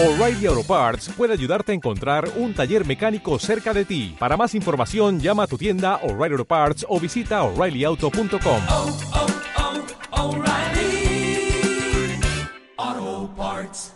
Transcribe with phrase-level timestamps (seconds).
[0.00, 4.14] O'Reilly Auto Parts puede ayudarte a encontrar un taller mecánico cerca de ti.
[4.16, 8.60] Para más información, llama a tu tienda O'Reilly Auto Parts o visita oreillyauto.com.
[8.70, 8.96] oh,
[10.12, 11.50] oh, O'Reilly
[12.76, 13.92] Auto Parts.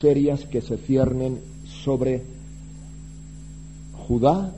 [0.00, 2.22] serias que se ciernen sobre
[4.06, 4.52] Judá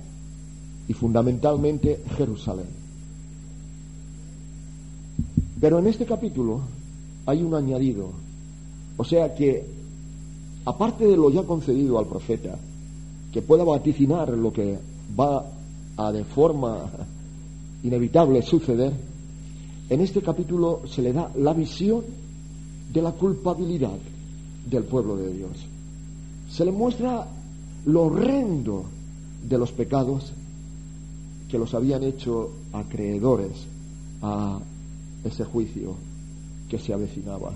[0.89, 2.69] y fundamentalmente Jerusalén.
[5.59, 6.61] Pero en este capítulo
[7.25, 8.13] hay un añadido,
[8.99, 9.80] o sea que
[10.65, 12.59] aparte de lo ya concedido al profeta,
[13.33, 14.79] que pueda vaticinar lo que
[15.19, 15.45] va
[15.97, 16.91] a de forma
[17.83, 18.93] inevitable suceder,
[19.89, 22.03] en este capítulo se le da la visión
[22.93, 23.99] de la culpabilidad
[24.69, 25.51] del pueblo de Dios.
[26.51, 27.27] Se le muestra
[27.87, 28.85] lo horrendo
[29.49, 30.33] de los pecados
[31.49, 33.53] que los habían hecho acreedores
[34.23, 34.61] a
[35.25, 35.95] ese juicio
[36.69, 37.53] que se avecinaba.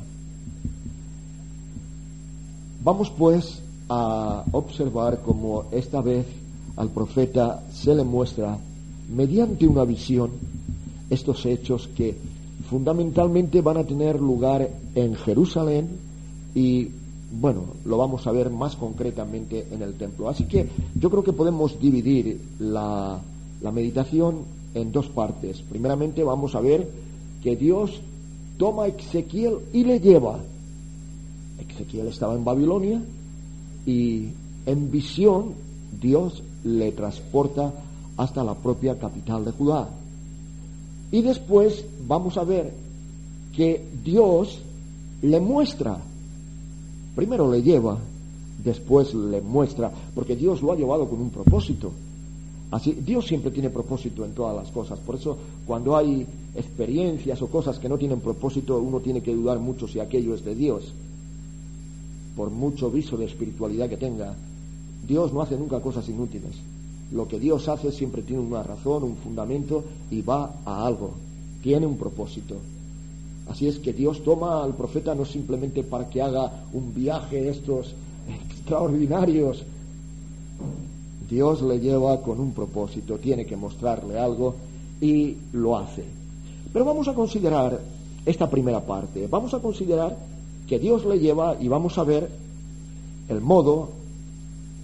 [2.84, 6.26] Vamos pues a observar cómo esta vez
[6.76, 8.58] al profeta se le muestra
[9.08, 10.30] mediante una visión
[11.08, 12.14] estos hechos que
[12.68, 15.88] fundamentalmente van a tener lugar en Jerusalén
[16.54, 16.88] y
[17.40, 20.28] bueno, lo vamos a ver más concretamente en el templo.
[20.28, 23.20] Así que yo creo que podemos dividir la,
[23.72, 24.42] meditación
[24.74, 25.62] en dos partes.
[25.62, 26.86] Primeramente vamos a ver
[27.42, 28.02] que Dios
[28.58, 30.38] toma a Ezequiel y le lleva.
[31.72, 33.02] Ezequiel estaba en Babilonia
[33.86, 34.28] y
[34.66, 35.54] en visión
[36.00, 37.72] Dios le transporta
[38.16, 39.88] hasta la propia capital de Judá.
[41.10, 42.72] Y después vamos a ver
[43.54, 44.60] que Dios
[45.22, 45.98] le muestra,
[47.14, 47.98] primero le lleva,
[48.62, 51.92] después le muestra, porque Dios lo ha llevado con un propósito.
[52.70, 54.98] Así, Dios siempre tiene propósito en todas las cosas.
[54.98, 59.60] Por eso, cuando hay experiencias o cosas que no tienen propósito, uno tiene que dudar
[59.60, 60.92] mucho si aquello es de Dios.
[62.36, 64.34] Por mucho viso de espiritualidad que tenga,
[65.06, 66.54] Dios no hace nunca cosas inútiles.
[67.12, 71.12] Lo que Dios hace siempre tiene una razón, un fundamento y va a algo.
[71.62, 72.56] Tiene un propósito.
[73.48, 77.50] Así es que Dios toma al profeta no simplemente para que haga un viaje de
[77.50, 77.94] estos
[78.50, 79.62] extraordinarios.
[81.28, 84.54] Dios le lleva con un propósito, tiene que mostrarle algo
[85.00, 86.04] y lo hace.
[86.72, 87.80] Pero vamos a considerar
[88.26, 89.26] esta primera parte.
[89.26, 90.16] Vamos a considerar
[90.68, 92.30] que Dios le lleva y vamos a ver
[93.28, 93.90] el modo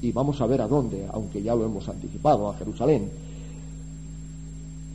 [0.03, 3.11] y vamos a ver a dónde, aunque ya lo hemos anticipado, a Jerusalén.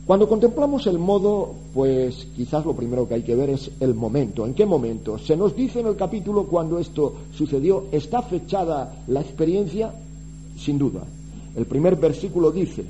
[0.06, 4.46] Cuando contemplamos el modo, pues quizás lo primero que hay que ver es el momento.
[4.46, 5.18] ¿En qué momento?
[5.18, 9.92] Se nos dice en el capítulo cuando esto sucedió, ¿está fechada la experiencia?
[10.56, 11.02] Sin duda.
[11.56, 12.84] El primer versículo dice,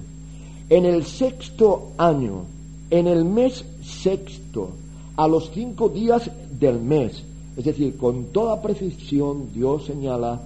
[0.69, 2.45] en el sexto año,
[2.91, 4.71] en el mes sexto,
[5.17, 7.23] a los cinco días del mes,
[7.57, 10.41] es decir, con toda precisión Dios señala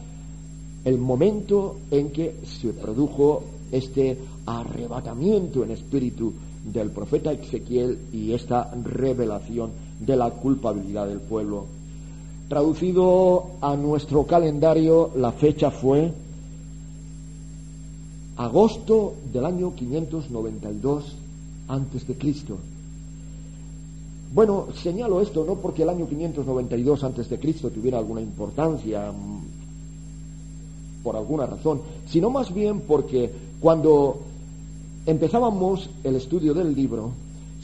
[0.85, 4.17] el momento en que se produjo este
[4.47, 6.33] arrebatamiento en espíritu
[6.65, 11.67] del profeta Ezequiel y esta revelación de la culpabilidad del pueblo.
[12.49, 16.13] Traducido a nuestro calendario, la fecha fue
[18.37, 21.17] agosto del año 592
[21.69, 22.59] antes de Cristo.
[24.33, 29.13] Bueno, señalo esto no porque el año 592 antes de Cristo tuviera alguna importancia
[31.03, 34.21] por alguna razón, sino más bien porque cuando
[35.05, 37.11] empezábamos el estudio del libro,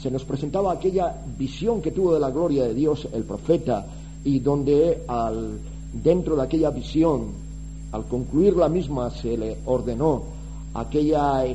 [0.01, 3.85] se nos presentaba aquella visión que tuvo de la gloria de Dios el profeta
[4.25, 5.59] y donde al,
[5.93, 7.27] dentro de aquella visión,
[7.93, 10.23] al concluir la misma, se le ordenó
[10.73, 11.45] aquella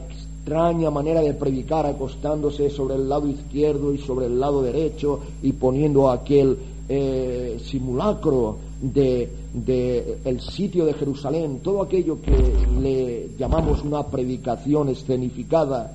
[0.42, 5.52] extraña manera de predicar acostándose sobre el lado izquierdo y sobre el lado derecho y
[5.52, 6.58] poniendo aquel
[6.88, 14.88] eh, simulacro de, de, el sitio de Jerusalén, todo aquello que le llamamos una predicación
[14.88, 15.92] escenificada,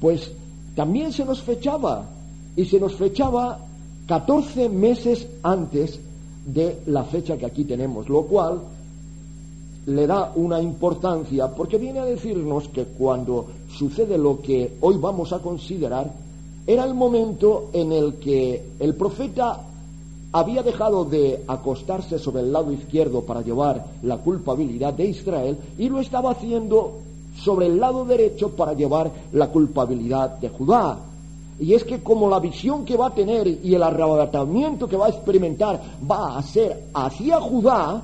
[0.00, 0.32] pues
[0.74, 2.04] también se nos fechaba
[2.56, 3.60] y se nos fechaba
[4.08, 6.00] 14 meses antes
[6.44, 8.60] de la fecha que aquí tenemos, lo cual
[9.86, 15.32] le da una importancia porque viene a decirnos que cuando sucede lo que hoy vamos
[15.32, 16.10] a considerar,
[16.66, 19.60] era el momento en el que el profeta
[20.32, 25.88] había dejado de acostarse sobre el lado izquierdo para llevar la culpabilidad de Israel y
[25.88, 26.98] lo estaba haciendo
[27.36, 30.98] sobre el lado derecho para llevar la culpabilidad de Judá.
[31.60, 35.06] Y es que como la visión que va a tener y el arrebatamiento que va
[35.06, 35.80] a experimentar
[36.10, 38.02] va a ser hacia Judá,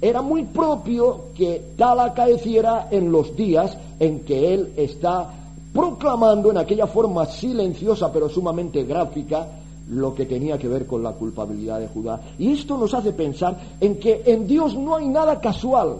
[0.00, 5.34] era muy propio que tal acaeciera en los días en que él está
[5.72, 9.46] proclamando en aquella forma silenciosa pero sumamente gráfica
[9.90, 12.20] lo que tenía que ver con la culpabilidad de Judá.
[12.38, 15.96] Y esto nos hace pensar en que en Dios no hay nada casual.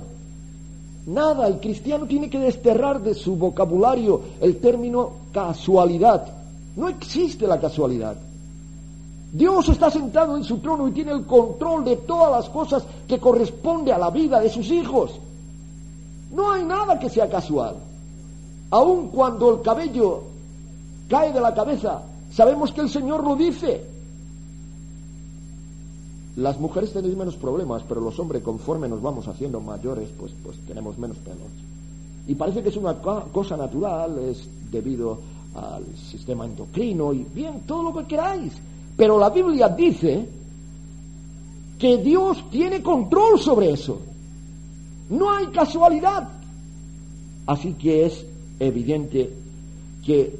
[1.07, 6.27] Nada, el cristiano tiene que desterrar de su vocabulario el término casualidad.
[6.77, 8.17] No existe la casualidad.
[9.33, 13.19] Dios está sentado en su trono y tiene el control de todas las cosas que
[13.19, 15.13] corresponde a la vida de sus hijos.
[16.33, 17.77] No hay nada que sea casual.
[18.71, 20.23] Aun cuando el cabello
[21.09, 22.03] cae de la cabeza,
[22.33, 23.85] sabemos que el Señor lo dice.
[26.37, 30.57] Las mujeres tenéis menos problemas, pero los hombres, conforme nos vamos haciendo mayores, pues, pues
[30.67, 31.39] tenemos menos pelos.
[32.29, 35.19] Y parece que es una cosa natural, es debido
[35.55, 38.53] al sistema endocrino y bien, todo lo que queráis.
[38.99, 40.29] Pero la Biblia dice
[41.79, 44.01] que Dios tiene control sobre eso.
[45.09, 46.29] No hay casualidad.
[47.47, 48.27] Así que es
[48.59, 49.33] evidente
[50.05, 50.37] que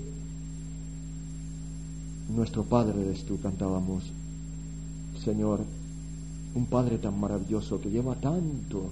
[2.35, 4.03] nuestro Padre eres tú, cantábamos,
[5.25, 5.61] Señor,
[6.57, 8.91] un Padre tan maravilloso que lleva tanto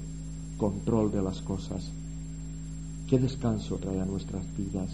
[0.59, 1.91] control de las cosas.
[3.11, 4.91] ¿Qué descanso trae a nuestras vidas?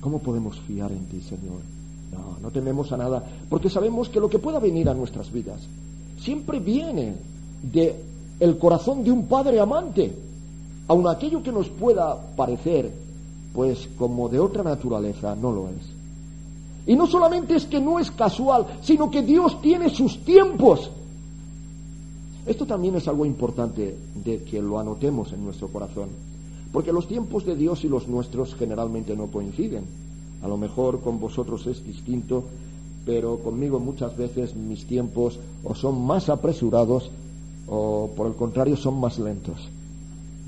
[0.00, 1.73] ¿Cómo podemos fiar en ti, Señor?
[2.14, 5.60] No, no tememos a nada, porque sabemos que lo que pueda venir a nuestras vidas
[6.20, 7.14] siempre viene
[7.62, 8.00] de
[8.40, 10.14] el corazón de un padre amante,
[10.88, 12.92] aun aquello que nos pueda parecer
[13.52, 15.94] pues como de otra naturaleza, no lo es.
[16.86, 20.90] Y no solamente es que no es casual, sino que Dios tiene sus tiempos.
[22.44, 26.08] Esto también es algo importante de que lo anotemos en nuestro corazón,
[26.72, 29.84] porque los tiempos de Dios y los nuestros generalmente no coinciden.
[30.44, 32.44] A lo mejor con vosotros es distinto,
[33.06, 37.10] pero conmigo muchas veces mis tiempos o son más apresurados
[37.66, 39.56] o por el contrario son más lentos.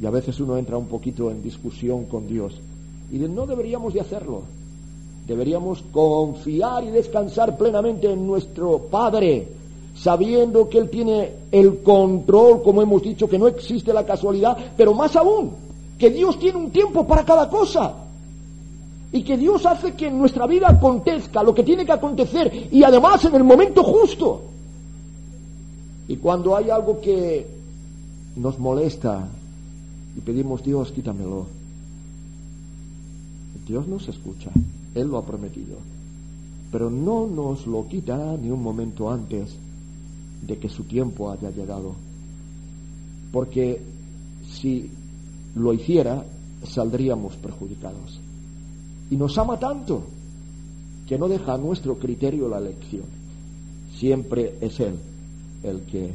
[0.00, 2.52] Y a veces uno entra un poquito en discusión con Dios.
[3.10, 4.42] Y no deberíamos de hacerlo.
[5.26, 9.48] Deberíamos confiar y descansar plenamente en nuestro Padre,
[9.94, 14.92] sabiendo que Él tiene el control, como hemos dicho, que no existe la casualidad, pero
[14.92, 15.52] más aún,
[15.98, 18.05] que Dios tiene un tiempo para cada cosa.
[19.12, 22.82] Y que Dios hace que en nuestra vida acontezca lo que tiene que acontecer y
[22.82, 24.42] además en el momento justo.
[26.08, 27.46] Y cuando hay algo que
[28.36, 29.28] nos molesta
[30.16, 31.46] y pedimos Dios, quítamelo,
[33.66, 34.50] Dios nos escucha.
[34.94, 35.76] Él lo ha prometido.
[36.70, 39.56] Pero no nos lo quitará ni un momento antes
[40.46, 41.94] de que su tiempo haya llegado.
[43.32, 43.80] Porque
[44.48, 44.90] si
[45.54, 46.24] lo hiciera,
[46.62, 48.20] saldríamos perjudicados.
[49.10, 50.02] Y nos ama tanto
[51.06, 53.04] que no deja a nuestro criterio la elección.
[53.96, 54.96] Siempre es Él
[55.62, 56.12] el que,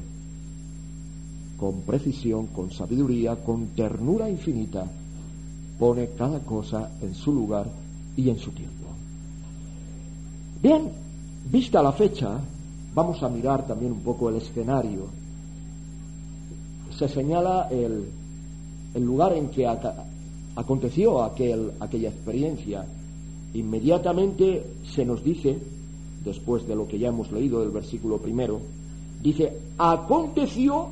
[1.57, 4.85] con precisión, con sabiduría, con ternura infinita,
[5.79, 7.67] pone cada cosa en su lugar
[8.15, 8.87] y en su tiempo.
[10.61, 10.89] Bien,
[11.51, 12.39] vista la fecha,
[12.93, 15.07] vamos a mirar también un poco el escenario.
[16.97, 18.05] Se señala el,
[18.93, 19.65] el lugar en que
[20.55, 22.85] aconteció aquel, aquella experiencia.
[23.53, 24.63] Inmediatamente
[24.93, 25.57] se nos dice,
[26.23, 28.59] después de lo que ya hemos leído del versículo primero,
[29.21, 30.87] dice, aconteció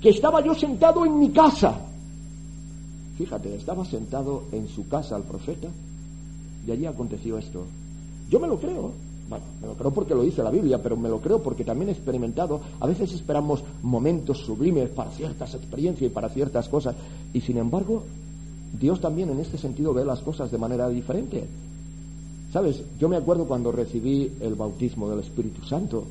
[0.00, 1.80] que estaba yo sentado en mi casa.
[3.16, 5.68] Fíjate, estaba sentado en su casa el profeta
[6.66, 7.64] y allí aconteció esto.
[8.28, 8.92] Yo me lo creo,
[9.28, 11.88] bueno, me lo creo porque lo dice la Biblia, pero me lo creo porque también
[11.88, 16.94] he experimentado, a veces esperamos momentos sublimes para ciertas experiencias y para ciertas cosas,
[17.32, 18.04] y sin embargo,
[18.72, 21.44] Dios también en este sentido ve las cosas de manera diferente.
[22.52, 22.82] ¿Sabes?
[22.98, 26.04] Yo me acuerdo cuando recibí el bautismo del Espíritu Santo,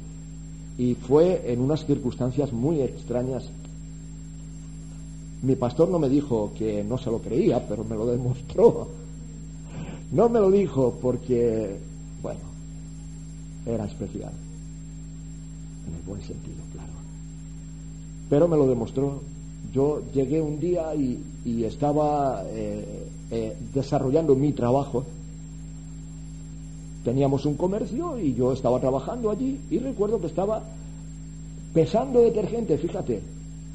[0.77, 3.45] y fue en unas circunstancias muy extrañas.
[5.41, 8.87] Mi pastor no me dijo que no se lo creía, pero me lo demostró.
[10.11, 11.77] No me lo dijo porque,
[12.21, 12.39] bueno,
[13.65, 14.31] era especial,
[15.87, 16.93] en el buen sentido, claro.
[18.29, 19.21] Pero me lo demostró.
[19.75, 21.19] Yo llegué un día y,
[21.65, 25.03] estaba eh, eh, desarrollando mi trabajo.
[27.03, 30.63] Teníamos un comercio y yo estaba trabajando allí y recuerdo que estaba
[31.73, 33.21] pesando detergente, fíjate.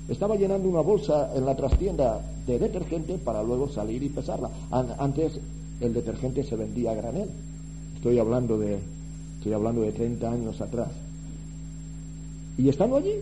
[0.09, 4.49] Estaba llenando una bolsa en la trastienda de detergente para luego salir y pesarla.
[4.71, 5.39] Antes
[5.83, 7.29] el detergente se vendía a granel.
[7.97, 8.79] Estoy hablando de,
[9.37, 10.89] estoy hablando de 30 años atrás.
[12.57, 13.17] Y estando allí,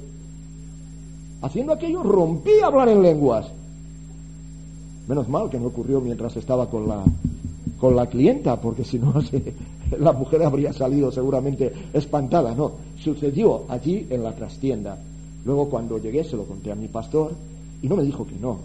[1.43, 3.47] haciendo aquello, rompí a hablar en lenguas.
[5.07, 7.03] Menos mal que no ocurrió mientras estaba con la,
[7.81, 9.15] con la clienta, porque si no,
[9.99, 12.55] la mujer habría salido seguramente espantada.
[12.55, 14.99] No, sucedió allí en la trastienda.
[15.45, 17.33] Luego cuando llegué se lo conté a mi pastor
[17.81, 18.59] y no me dijo que no.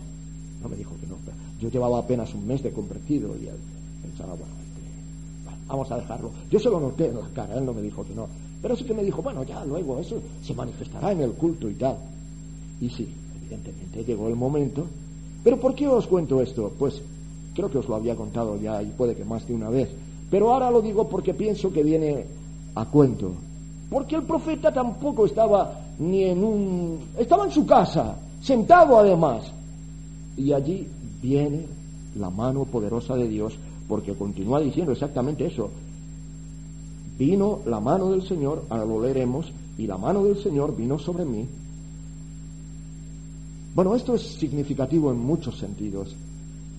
[0.62, 1.16] No me dijo que no.
[1.62, 3.56] Yo llevaba apenas un mes de convertido y él
[4.02, 6.32] pensaba, bueno, este, vamos a dejarlo.
[6.52, 8.28] Yo se lo noté en la cara, él no me dijo que no.
[8.62, 11.76] Pero sí que me dijo, bueno, ya luego eso se manifestará en el culto y
[11.76, 11.98] tal.
[12.82, 13.08] Y sí,
[13.42, 14.86] evidentemente llegó el momento.
[15.44, 16.72] Pero ¿por qué os cuento esto?
[16.78, 17.02] Pues
[17.54, 19.90] creo que os lo había contado ya y puede que más de una vez.
[20.30, 22.26] Pero ahora lo digo porque pienso que viene
[22.76, 23.34] a cuento.
[23.90, 27.00] Porque el profeta tampoco estaba ni en un...
[27.18, 29.52] estaba en su casa, sentado además.
[30.36, 30.88] Y allí
[31.22, 31.66] viene
[32.16, 33.54] la mano poderosa de Dios,
[33.88, 35.70] porque continúa diciendo exactamente eso.
[37.18, 41.26] Vino la mano del Señor, ahora lo leeremos, y la mano del Señor vino sobre
[41.26, 41.46] mí.
[43.76, 46.16] Bueno, esto es significativo en muchos sentidos.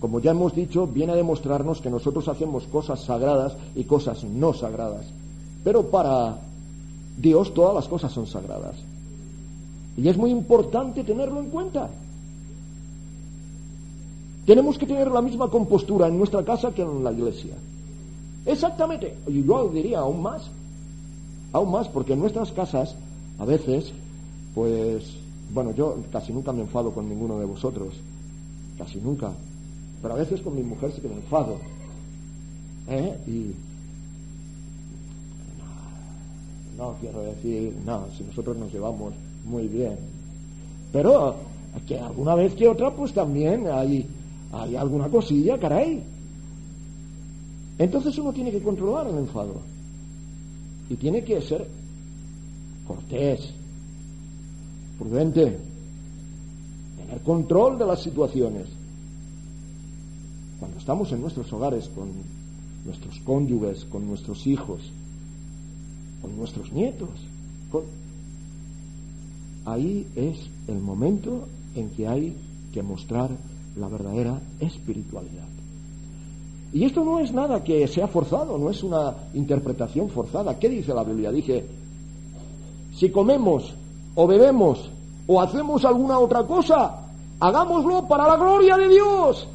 [0.01, 4.53] Como ya hemos dicho, viene a demostrarnos que nosotros hacemos cosas sagradas y cosas no
[4.53, 5.07] sagradas.
[5.65, 6.39] Pero para
[7.17, 8.77] Dios todas las cosas son sagradas.
[9.97, 11.89] Y es muy importante tenerlo en cuenta.
[14.47, 17.55] Tenemos que tener la misma compostura en nuestra casa que en la iglesia.
[18.45, 19.17] Exactamente.
[19.27, 20.43] Y yo diría aún más.
[21.53, 22.95] Aún más, porque en nuestras casas,
[23.39, 23.93] a veces,
[24.55, 25.24] pues,
[25.55, 27.95] bueno, yo casi nunca me enfado con ninguno de vosotros.
[28.77, 29.33] Casi nunca.
[30.03, 31.57] Pero a veces con mi mujer sí que me enfado.
[32.89, 33.17] ¿Eh?
[33.27, 33.55] Y.
[36.77, 39.15] No, quiero decir, no, si nosotros nos llevamos
[39.47, 39.97] muy bien.
[40.93, 41.37] Pero
[41.87, 44.07] que alguna vez que otra, pues también hay
[44.55, 46.03] hay alguna cosilla, caray.
[47.79, 49.61] Entonces uno tiene que controlar el enfado.
[50.89, 51.67] Y tiene que ser
[52.87, 53.51] cortés,
[54.99, 55.59] prudente,
[56.97, 58.67] tener control de las situaciones.
[60.59, 62.11] Cuando estamos en nuestros hogares con
[62.85, 64.81] nuestros cónyuges, con nuestros hijos,
[66.23, 67.11] con nuestros nietos,
[69.65, 72.37] ahí es el momento en que hay
[72.73, 73.31] que mostrar
[73.77, 75.49] la verdadera espiritualidad.
[76.73, 80.59] Y esto no es nada que sea forzado, no es una interpretación forzada.
[80.59, 81.31] ¿Qué dice la Biblia?
[81.31, 81.65] Dice,
[82.95, 83.75] si comemos
[84.15, 84.91] o bebemos
[85.27, 87.01] o hacemos alguna otra cosa,
[87.41, 89.47] hagámoslo para la gloria de Dios.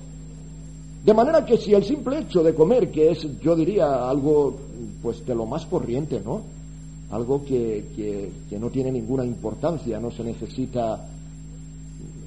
[1.04, 4.56] De manera que si el simple hecho de comer, que es, yo diría, algo
[5.02, 6.42] pues de lo más corriente, ¿no?
[7.12, 11.08] Algo que, que, no tiene ninguna importancia, no se necesita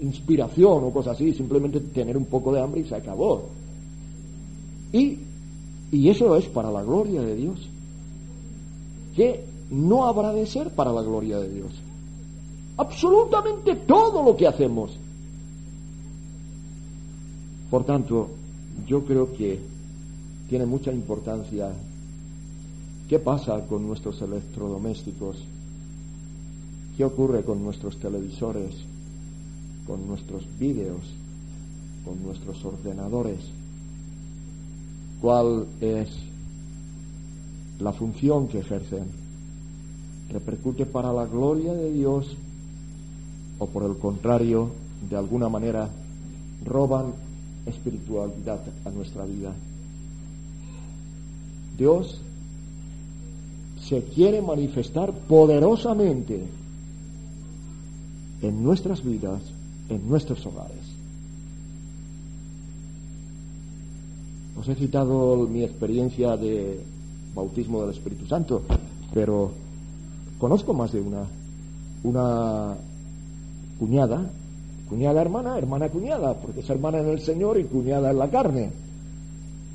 [0.01, 3.43] inspiración o cosas así, simplemente tener un poco de hambre y se acabó.
[4.93, 5.19] Y,
[5.93, 7.69] y eso es para la gloria de Dios.
[9.15, 11.73] Que no habrá de ser para la gloria de Dios.
[12.83, 14.91] Absolutamente todo lo que hacemos.
[17.71, 18.31] Por tanto,
[18.89, 19.61] yo creo que
[20.49, 21.71] tiene mucha importancia
[23.09, 25.37] qué pasa con nuestros electrodomésticos,
[26.97, 28.75] qué ocurre con nuestros televisores,
[29.87, 31.03] con nuestros vídeos,
[32.05, 33.39] con nuestros ordenadores,
[35.21, 36.09] cuál es
[37.79, 39.05] la función que ejercen.
[40.33, 42.37] ¿Repercute para la gloria de Dios
[43.63, 44.71] o por el contrario,
[45.09, 45.89] de alguna manera,
[46.65, 47.13] roban
[47.67, 49.53] espiritualidad a nuestra vida?
[51.79, 52.21] Dios
[53.81, 56.45] se quiere manifestar poderosamente
[58.43, 59.43] en nuestras vidas
[59.89, 60.85] en nuestros hogares.
[64.59, 66.81] Os he citado mi experiencia de
[67.35, 68.63] bautismo del Espíritu Santo,
[69.13, 69.53] pero
[70.39, 71.27] conozco más de una.
[72.05, 72.77] Una
[73.83, 74.31] cuñada,
[74.89, 78.71] cuñada hermana, hermana cuñada, porque es hermana en el Señor y cuñada en la carne.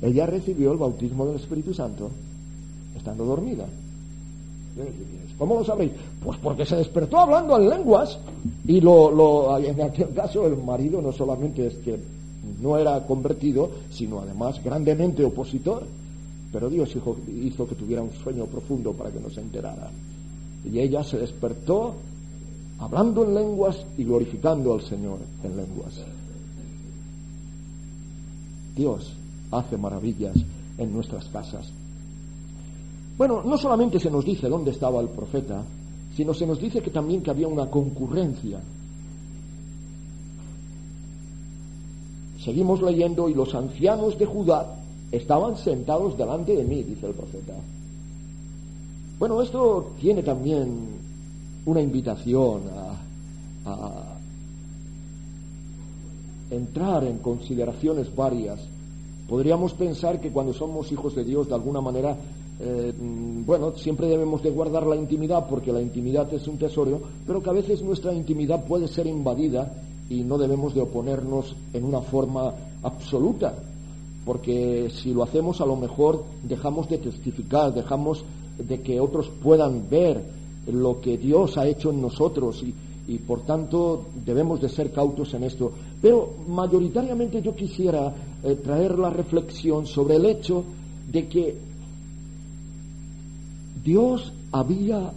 [0.00, 2.08] Ella recibió el bautismo del Espíritu Santo
[2.96, 3.66] estando dormida.
[5.36, 5.92] ¿Cómo lo sabéis?
[6.24, 8.18] Pues porque se despertó hablando en lenguas
[8.66, 11.98] y lo, lo, en aquel caso el marido no solamente es que
[12.62, 15.82] no era convertido, sino además grandemente opositor.
[16.50, 19.90] Pero Dios hizo, hizo que tuviera un sueño profundo para que no se enterara.
[20.64, 21.94] Y ella se despertó
[22.78, 25.94] hablando en lenguas y glorificando al Señor en lenguas.
[28.76, 29.12] Dios
[29.50, 30.36] hace maravillas
[30.78, 31.68] en nuestras casas.
[33.16, 35.64] Bueno, no solamente se nos dice dónde estaba el profeta,
[36.14, 38.60] sino se nos dice que también que había una concurrencia.
[42.44, 44.76] Seguimos leyendo y los ancianos de Judá
[45.10, 47.54] estaban sentados delante de mí, dice el profeta.
[49.18, 50.97] Bueno, esto tiene también
[51.68, 52.62] una invitación
[53.66, 54.14] a,
[56.50, 58.58] entrar en consideraciones varias.
[59.28, 62.16] Podríamos pensar que cuando somos hijos de Dios, de alguna manera,
[62.58, 62.94] eh,
[63.44, 67.50] bueno, siempre debemos de guardar la intimidad porque la intimidad es un tesoro, pero que
[67.50, 69.70] a veces nuestra intimidad puede ser invadida
[70.08, 73.52] y no debemos de oponernos en una forma absoluta,
[74.24, 78.24] porque si lo hacemos a lo mejor dejamos de testificar, dejamos
[78.56, 80.37] de que otros puedan ver
[80.72, 82.74] lo que Dios ha hecho en nosotros y,
[83.08, 85.72] y por tanto debemos de ser cautos en esto.
[86.00, 90.62] Pero mayoritariamente yo quisiera eh, traer la reflexión sobre el hecho
[91.10, 91.56] de que
[93.82, 95.12] Dios había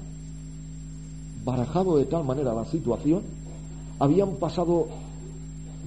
[1.43, 3.22] barajado de tal manera la situación,
[4.00, 4.88] habían pasado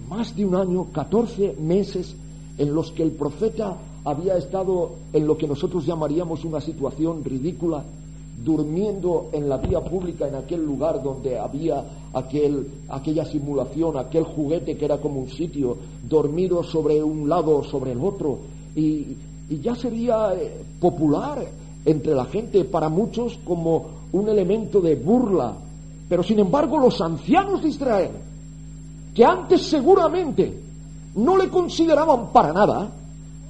[0.08, 2.14] más de un año, 14 meses
[2.58, 7.84] en los que el profeta había estado en lo que nosotros llamaríamos una situación ridícula,
[8.42, 14.76] durmiendo en la vía pública en aquel lugar donde había aquel, aquella simulación, aquel juguete
[14.76, 18.38] que era como un sitio, dormido sobre un lado o sobre el otro,
[18.74, 19.16] y,
[19.62, 21.46] ya sería eh, popular
[21.84, 25.54] entre la gente, para muchos como un elemento de burla.
[26.08, 28.10] Pero sin embargo los ancianos de Israel,
[29.14, 30.60] que antes seguramente
[31.16, 32.90] no le consideraban para nada,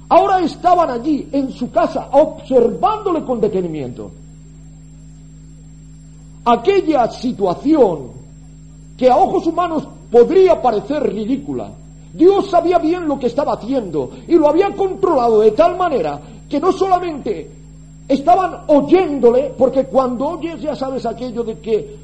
[0.09, 4.11] ahora estaban allí en su casa observándole con detenimiento.
[6.45, 8.11] Aquella situación
[8.97, 11.71] que a ojos humanos podría parecer ridícula,
[12.13, 16.59] Dios sabía bien lo que estaba haciendo y lo había controlado de tal manera que
[16.59, 17.49] no solamente
[18.07, 21.97] estaban oyéndole, porque cuando oyes ya sabes aquello de que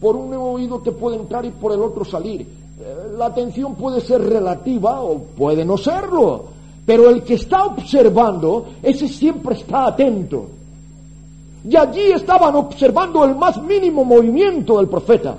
[0.00, 2.42] por un oído te puede entrar y por el otro salir.
[2.42, 6.44] Eh, la atención puede ser relativa o puede no serlo,
[6.86, 10.46] pero el que está observando, ese siempre está atento.
[11.64, 15.36] Y allí estaban observando el más mínimo movimiento del profeta.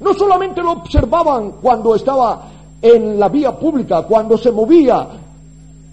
[0.00, 2.48] No solamente lo observaban cuando estaba
[2.82, 5.08] en la vía pública, cuando se movía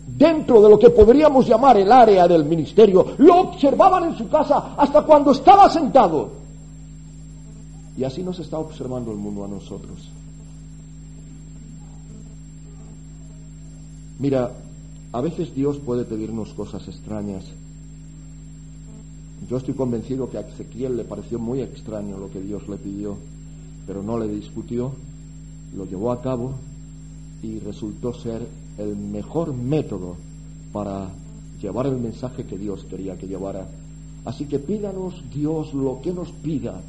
[0.05, 4.75] dentro de lo que podríamos llamar el área del ministerio, lo observaban en su casa
[4.77, 6.29] hasta cuando estaba sentado.
[7.97, 10.09] Y así nos está observando el mundo a nosotros.
[14.19, 14.51] Mira,
[15.11, 17.45] a veces Dios puede pedirnos cosas extrañas.
[19.49, 23.17] Yo estoy convencido que a Ezequiel le pareció muy extraño lo que Dios le pidió,
[23.85, 24.91] pero no le discutió,
[25.75, 26.53] lo llevó a cabo
[27.41, 28.47] y resultó ser
[28.77, 30.15] el mejor método
[30.71, 31.09] para
[31.61, 33.67] llevar el mensaje que Dios quería que llevara.
[34.25, 36.81] Así que pídanos Dios lo que nos pida,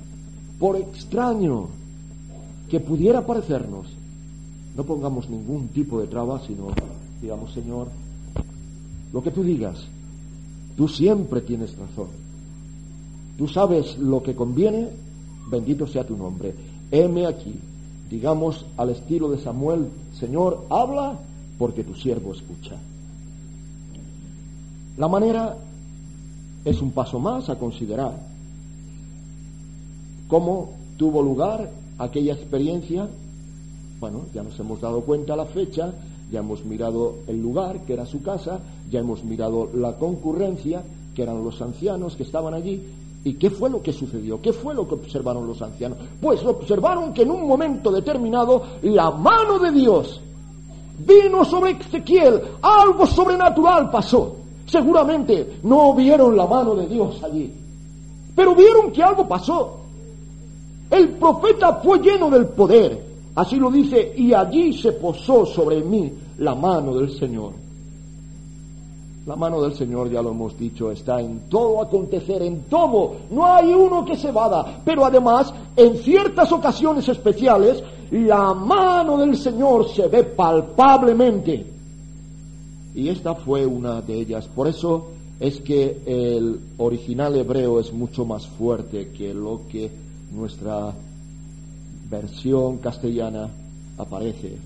[0.59, 1.69] por extraño
[2.69, 3.87] que pudiera parecernos.
[4.77, 6.69] No pongamos ningún tipo de traba, sino
[7.21, 7.89] digamos, Señor,
[9.13, 9.79] lo que tú digas,
[10.77, 12.09] tú siempre tienes razón.
[13.37, 14.89] Tú sabes lo que conviene,
[15.51, 16.55] bendito sea tu nombre.
[16.91, 17.55] Heme aquí,
[18.09, 21.19] digamos al estilo de Samuel, Señor, habla
[21.59, 22.77] porque tu siervo escucha.
[24.97, 25.57] La manera
[26.65, 28.19] es un paso más a considerar.
[30.29, 33.09] ¿Cómo tuvo lugar aquella experiencia?
[34.01, 35.93] Bueno, ya nos hemos dado cuenta la fecha,
[36.31, 40.83] ya hemos mirado el lugar, que era su casa, ya hemos mirado la concurrencia,
[41.15, 42.83] que eran los ancianos que estaban allí.
[43.25, 44.41] ¿Y qué fue lo que sucedió?
[44.41, 45.97] ¿Qué fue lo que observaron los ancianos?
[46.21, 50.21] Pues observaron que en un momento determinado la mano de Dios
[50.99, 54.37] vino sobre Ezequiel, algo sobrenatural pasó.
[54.67, 57.51] Seguramente no vieron la mano de Dios allí,
[58.35, 59.81] pero vieron que algo pasó.
[60.91, 66.13] El profeta fue lleno del poder, así lo dice, y allí se posó sobre mí
[66.39, 67.64] la mano del Señor.
[69.27, 73.17] La mano del Señor, ya lo hemos dicho, está en todo acontecer, en todo.
[73.31, 74.83] No hay uno que se vada.
[74.85, 81.65] Pero además, en ciertas ocasiones especiales, la mano del Señor se ve palpablemente.
[82.95, 84.47] Y esta fue una de ellas.
[84.47, 85.07] Por eso
[85.41, 89.91] es que el original hebreo es mucho más fuerte que lo que
[90.33, 90.93] nuestra
[92.11, 93.49] versión castellana
[93.97, 94.59] aparece.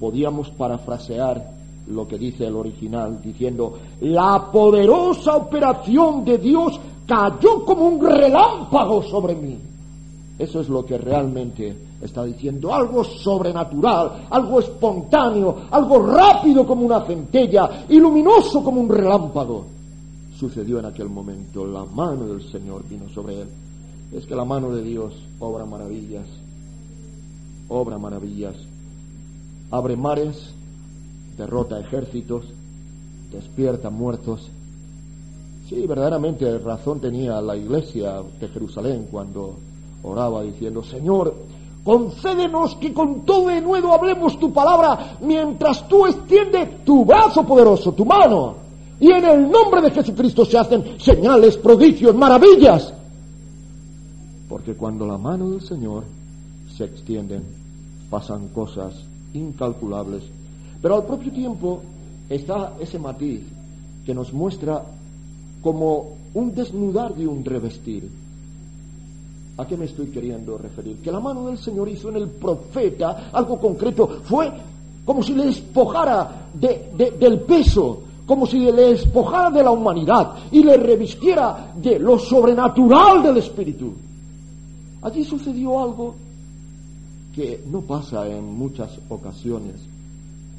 [0.00, 1.53] Podíamos parafrasear
[1.88, 9.02] lo que dice el original, diciendo, la poderosa operación de Dios cayó como un relámpago
[9.02, 9.58] sobre mí.
[10.38, 17.04] Eso es lo que realmente está diciendo, algo sobrenatural, algo espontáneo, algo rápido como una
[17.06, 19.66] centella y luminoso como un relámpago.
[20.36, 23.48] Sucedió en aquel momento, la mano del Señor vino sobre él.
[24.12, 26.26] Es que la mano de Dios obra maravillas,
[27.68, 28.56] obra maravillas,
[29.70, 30.52] abre mares,
[31.36, 32.44] derrota ejércitos,
[33.30, 34.48] despierta muertos.
[35.68, 39.56] Sí, verdaderamente razón tenía la iglesia de Jerusalén cuando
[40.02, 41.34] oraba diciendo, Señor,
[41.82, 48.04] concédenos que con todo denuedo hablemos tu palabra mientras tú extiendes tu brazo poderoso, tu
[48.04, 48.56] mano.
[49.00, 52.92] Y en el nombre de Jesucristo se hacen señales, prodigios, maravillas.
[54.48, 56.04] Porque cuando la mano del Señor
[56.76, 57.40] se extiende,
[58.08, 58.94] pasan cosas
[59.32, 60.22] incalculables
[60.84, 61.80] pero al propio tiempo
[62.28, 63.40] está ese matiz
[64.04, 64.82] que nos muestra
[65.62, 68.06] como un desnudar de un revestir.
[69.56, 70.98] ¿A qué me estoy queriendo referir?
[70.98, 74.20] Que la mano del Señor hizo en el profeta algo concreto.
[74.24, 74.52] Fue
[75.06, 80.34] como si le despojara de- de- del peso, como si le despojara de la humanidad
[80.52, 83.94] y le revistiera de lo sobrenatural del Espíritu.
[85.00, 86.14] Allí sucedió algo
[87.34, 89.76] que no pasa en muchas ocasiones,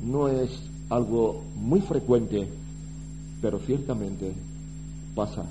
[0.04, 0.50] no es
[0.90, 2.48] algo muy frecuente,
[3.42, 4.34] pero ciertamente
[5.14, 5.46] pasa.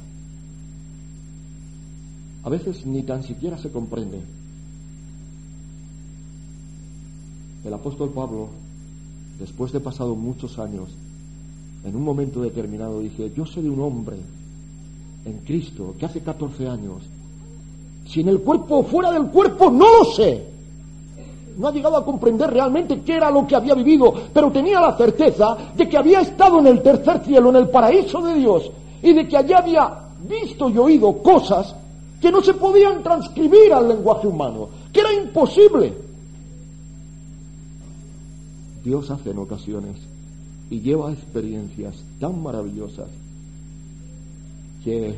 [2.44, 4.20] A veces ni tan siquiera se comprende.
[7.64, 8.48] El apóstol Pablo,
[9.38, 10.90] después de pasado muchos años,
[11.84, 14.16] en un momento determinado dice, yo sé de un hombre
[15.24, 17.02] en Cristo que hace 14 años,
[18.06, 20.53] si en el cuerpo o fuera del cuerpo, no lo sé.
[21.56, 24.96] No ha llegado a comprender realmente qué era lo que había vivido, pero tenía la
[24.96, 28.70] certeza de que había estado en el tercer cielo, en el paraíso de Dios,
[29.02, 29.92] y de que allí había
[30.28, 31.74] visto y oído cosas
[32.20, 35.92] que no se podían transcribir al lenguaje humano, que era imposible.
[38.82, 39.96] Dios hace en ocasiones
[40.70, 43.08] y lleva experiencias tan maravillosas
[44.82, 45.14] que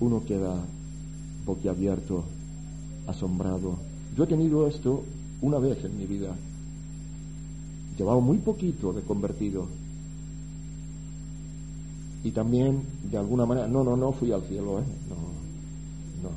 [0.00, 0.54] uno queda
[1.46, 2.24] boquiabierto,
[3.06, 3.87] asombrado.
[4.18, 5.04] Yo he tenido esto
[5.42, 6.34] una vez en mi vida.
[7.96, 9.68] Llevaba muy poquito de convertido.
[12.24, 14.82] Y también, de alguna manera, no, no, no fui al cielo, ¿eh?
[15.08, 16.34] No, no.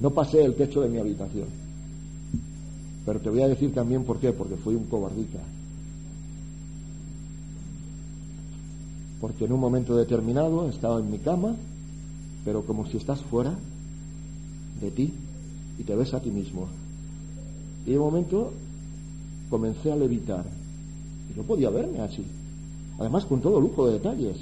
[0.00, 1.48] No pasé el techo de mi habitación.
[3.04, 5.40] Pero te voy a decir también por qué, porque fui un cobardica.
[9.20, 11.56] Porque en un momento determinado estaba en mi cama,
[12.44, 13.58] pero como si estás fuera
[14.80, 15.12] de ti
[15.76, 16.68] y te ves a ti mismo.
[17.86, 18.52] Y de momento
[19.50, 20.44] comencé a levitar.
[21.32, 22.24] Y no podía verme así.
[22.98, 24.36] Además con todo lujo de detalles.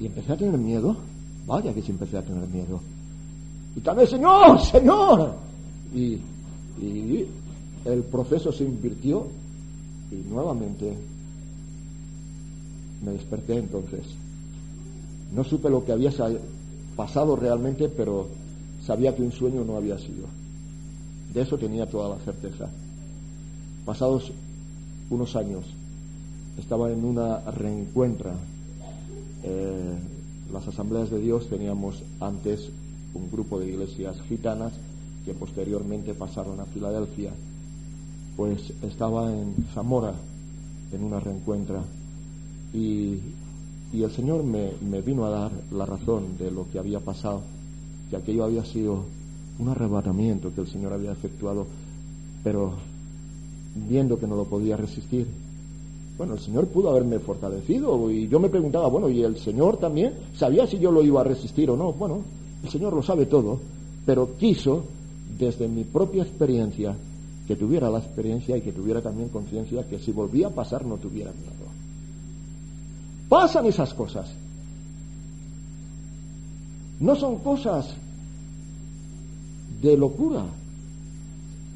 [0.00, 0.96] Y empecé a tener miedo.
[1.46, 2.80] Vaya que sí empecé a tener miedo.
[3.76, 5.34] Y también, Señor, Señor.
[5.94, 6.18] Y,
[6.80, 7.26] y
[7.84, 9.26] el proceso se invirtió
[10.10, 10.94] y nuevamente
[13.04, 14.02] me desperté entonces.
[15.34, 16.30] No supe lo que había sa-
[16.96, 18.28] pasado realmente, pero
[18.84, 20.26] sabía que un sueño no había sido.
[21.32, 22.68] De eso tenía toda la certeza.
[23.84, 24.32] Pasados
[25.08, 25.64] unos años,
[26.58, 28.34] estaba en una reencuentra.
[29.42, 29.94] Eh,
[30.52, 32.68] las asambleas de Dios teníamos antes
[33.14, 34.72] un grupo de iglesias gitanas
[35.24, 37.32] que posteriormente pasaron a Filadelfia.
[38.36, 40.14] Pues estaba en Zamora
[40.92, 41.82] en una reencuentra
[42.74, 43.18] y,
[43.92, 47.42] y el Señor me, me vino a dar la razón de lo que había pasado,
[48.10, 49.04] que aquello había sido
[49.58, 51.66] un arrebatamiento que el Señor había efectuado,
[52.42, 52.74] pero
[53.88, 55.26] viendo que no lo podía resistir,
[56.16, 60.12] bueno, el Señor pudo haberme fortalecido y yo me preguntaba, bueno, ¿y el Señor también
[60.36, 61.92] sabía si yo lo iba a resistir o no?
[61.92, 62.22] Bueno,
[62.62, 63.58] el Señor lo sabe todo,
[64.04, 64.84] pero quiso,
[65.38, 66.94] desde mi propia experiencia,
[67.46, 70.96] que tuviera la experiencia y que tuviera también conciencia que si volvía a pasar no
[70.96, 71.52] tuviera miedo.
[73.28, 74.30] Pasan esas cosas.
[77.00, 77.94] No son cosas
[79.82, 80.44] de locura.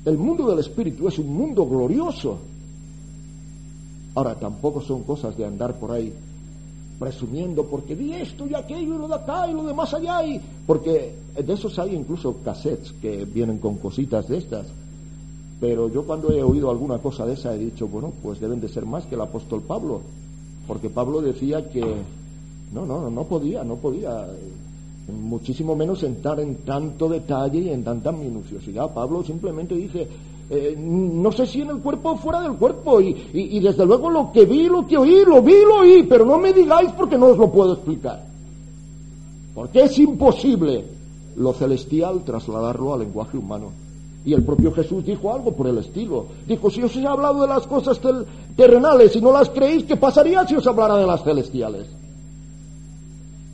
[0.04, 2.38] El mundo del espíritu es un mundo glorioso.
[4.14, 6.12] Ahora, tampoco son cosas de andar por ahí
[6.98, 10.24] presumiendo porque di esto y aquello y lo de acá y lo de más allá
[10.24, 14.66] y porque de esos hay incluso cassettes que vienen con cositas de estas
[15.60, 18.68] pero yo cuando he oído alguna cosa de esa he dicho bueno pues deben de
[18.68, 20.00] ser más que el apóstol Pablo
[20.66, 21.84] porque Pablo decía que
[22.72, 24.26] no no no podía no podía
[25.08, 30.08] muchísimo menos entrar en tanto detalle y en tanta minuciosidad Pablo simplemente dice
[30.50, 33.84] eh, no sé si en el cuerpo o fuera del cuerpo y, y- y desde
[33.86, 36.90] luego lo que vi, lo que oí, lo vi, lo oí, pero no me digáis
[36.92, 38.24] porque no os lo puedo explicar.
[39.54, 40.84] Porque es imposible
[41.36, 43.70] lo celestial trasladarlo al lenguaje humano.
[44.24, 46.26] Y el propio Jesús dijo algo por el estilo.
[46.46, 48.00] Dijo, si os he hablado de las cosas
[48.56, 51.86] terrenales y no las creéis, ¿qué pasaría si os hablara de las celestiales?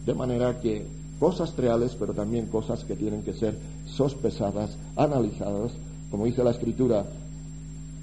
[0.04, 0.84] De manera que
[1.22, 3.56] cosas reales, pero también cosas que tienen que ser
[3.86, 5.70] sospesadas, analizadas,
[6.10, 7.06] como dice la Escritura.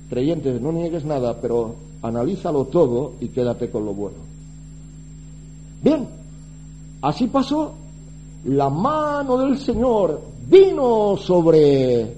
[0.09, 4.19] Creyentes, no niegues nada, pero analízalo todo y quédate con lo bueno.
[5.83, 6.07] Bien,
[7.01, 7.73] así pasó.
[8.45, 12.15] La mano del Señor vino sobre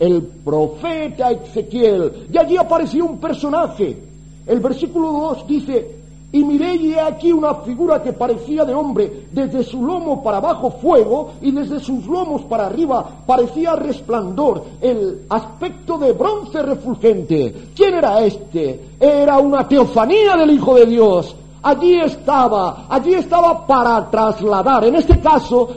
[0.00, 3.98] el profeta Ezequiel y allí apareció un personaje.
[4.46, 5.97] El versículo 2 dice
[6.30, 10.36] Y miré y he aquí una figura que parecía de hombre, desde su lomo para
[10.36, 17.54] abajo fuego y desde sus lomos para arriba parecía resplandor, el aspecto de bronce refulgente.
[17.74, 18.78] ¿Quién era este?
[19.00, 21.34] Era una teofanía del Hijo de Dios.
[21.62, 24.84] Allí estaba, allí estaba para trasladar.
[24.84, 25.68] En este caso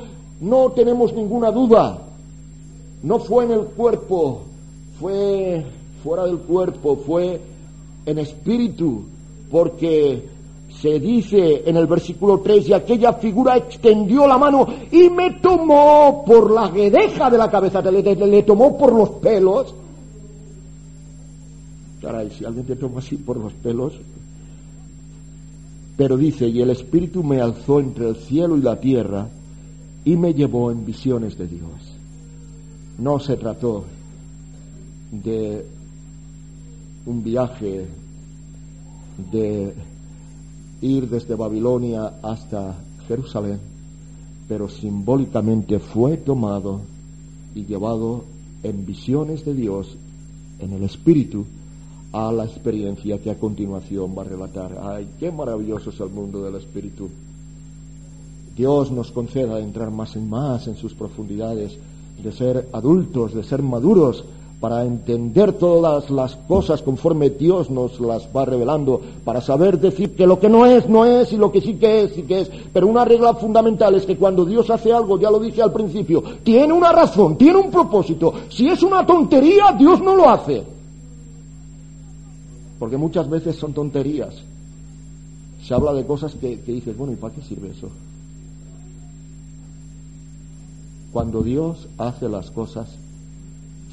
[0.42, 1.98] no tenemos ninguna duda.
[3.04, 4.42] No fue en el cuerpo,
[5.00, 5.66] fue
[6.04, 7.40] fuera del cuerpo, fue
[8.06, 9.04] en espíritu,
[9.50, 10.30] porque
[10.82, 16.24] se dice en el versículo 3, y aquella figura extendió la mano y me tomó
[16.26, 19.74] por la guedeja de la cabeza, le, le- le tomó por los pelos.
[22.02, 23.94] Caray, si alguien te toma así por los pelos.
[25.98, 29.28] Pero dice, y el Espíritu me alzó entre el cielo y la tierra
[30.04, 31.70] y me llevó en visiones de Dios.
[32.98, 33.86] No se trató
[35.12, 35.63] de
[37.06, 37.86] un viaje
[39.32, 39.74] de
[40.82, 42.76] ir desde Babilonia hasta
[43.08, 43.60] Jerusalén,
[44.48, 46.82] pero simbólicamente fue tomado
[47.56, 48.24] y llevado
[48.63, 49.96] en visiones de Dios,
[50.60, 51.46] en el Espíritu,
[52.12, 54.78] a la experiencia que a continuación va a relatar.
[54.82, 57.10] ¡Ay, qué maravilloso es el mundo del Espíritu!
[58.56, 61.78] Dios nos conceda entrar más en más en sus profundidades,
[62.22, 64.26] de ser adultos, de ser maduros,
[64.62, 70.28] para entender todas las cosas conforme Dios nos las va revelando, para saber decir que
[70.28, 72.52] lo que no es, no es, y lo que sí que es, sí que es.
[72.71, 76.24] Pero una regla fundamental es que cuando Dios hace algo, ya lo dije al principio,
[76.43, 78.36] tiene una razón, tiene un propósito.
[78.50, 80.62] Si es una tontería, Dios no lo hace.
[82.78, 84.36] Porque muchas veces son tonterías.
[85.63, 87.89] Se habla de cosas que, que dices, bueno, ¿y para qué sirve eso?
[91.12, 92.89] Cuando Dios hace las cosas,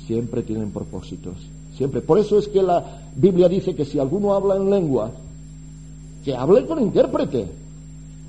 [0.09, 1.35] siempre tienen propósitos.
[1.77, 2.01] Siempre.
[2.01, 2.83] Por eso es que la
[3.15, 5.13] Biblia dice que si alguno habla en lengua,
[6.25, 7.47] que hable con intérprete.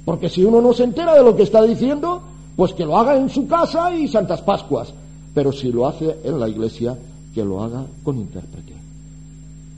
[0.04, 2.22] Porque si uno no se entera de lo que está diciendo,
[2.56, 4.94] pues que lo haga en su casa y Santas Pascuas.
[5.34, 6.98] Pero si lo hace en la iglesia,
[7.34, 8.74] que lo haga con intérprete.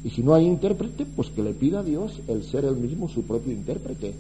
[0.04, 3.08] Y si no hay intérprete, pues que le pida a Dios el ser él mismo
[3.08, 4.16] su propio intérprete.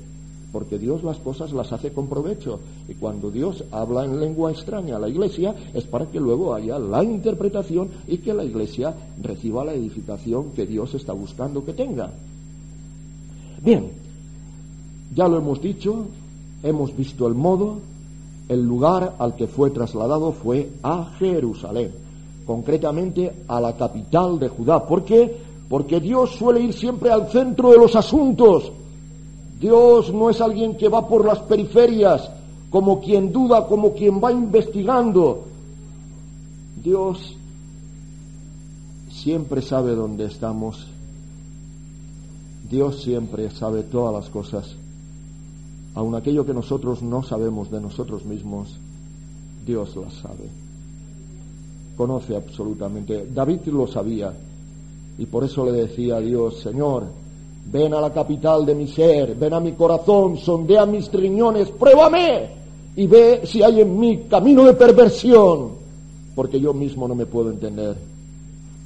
[0.52, 2.60] Porque Dios las cosas las hace con provecho.
[2.90, 6.78] Y cuando Dios habla en lengua extraña a la iglesia, es para que luego haya
[6.78, 12.12] la interpretación y que la iglesia reciba la edificación que Dios está buscando que tenga.
[13.64, 13.92] Bien,
[15.16, 16.06] ya lo hemos dicho,
[16.64, 17.80] hemos visto el modo,
[18.50, 21.92] el lugar al que fue trasladado fue a Jerusalén,
[22.46, 24.86] concretamente a la capital de Judá.
[24.86, 25.38] ¿Por qué?
[25.70, 28.72] Porque Dios suele ir siempre al centro de los asuntos.
[29.62, 32.28] Dios no es alguien que va por las periferias,
[32.72, 35.44] como quien duda, como quien va investigando.
[36.84, 37.36] Dios
[39.12, 40.88] siempre sabe dónde estamos.
[42.68, 44.76] Dios siempre sabe todas las cosas.
[45.94, 48.76] Aun aquello que nosotros no sabemos de nosotros mismos,
[49.64, 50.50] Dios las sabe.
[51.96, 53.28] Conoce absolutamente.
[53.32, 54.34] David lo sabía
[55.20, 57.21] y por eso le decía a Dios, Señor,
[57.66, 62.50] ven a la capital de mi ser, ven a mi corazón, sondea mis riñones, pruébame
[62.96, 65.72] y ve si hay en mí camino de perversión,
[66.36, 67.96] porque yo mismo no me puedo entender,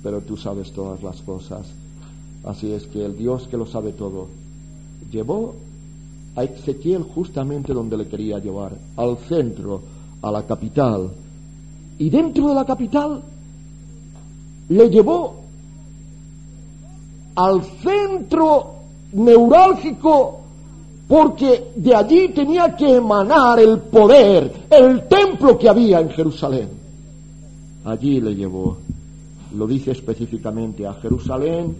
[0.03, 1.65] pero tú sabes todas las cosas.
[2.43, 4.27] Así es que el Dios que lo sabe todo
[5.11, 5.55] llevó
[6.35, 9.81] a Ezequiel justamente donde le quería llevar, al centro,
[10.21, 11.09] a la capital.
[11.97, 13.21] Y dentro de la capital
[14.69, 15.44] le llevó
[17.35, 18.75] al centro
[19.13, 20.41] neurálgico
[21.07, 26.69] porque de allí tenía que emanar el poder, el templo que había en Jerusalén.
[27.85, 28.77] Allí le llevó,
[29.55, 31.75] lo dice específicamente, a Jerusalén,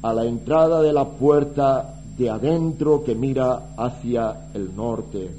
[0.00, 5.30] a la entrada de la puerta de adentro que mira hacia el norte.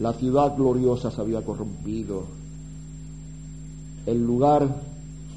[0.00, 2.24] La ciudad gloriosa se había corrompido.
[4.06, 4.66] El lugar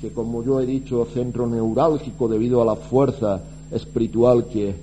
[0.03, 4.75] que, como yo he dicho, centro neurálgico debido a la fuerza espiritual que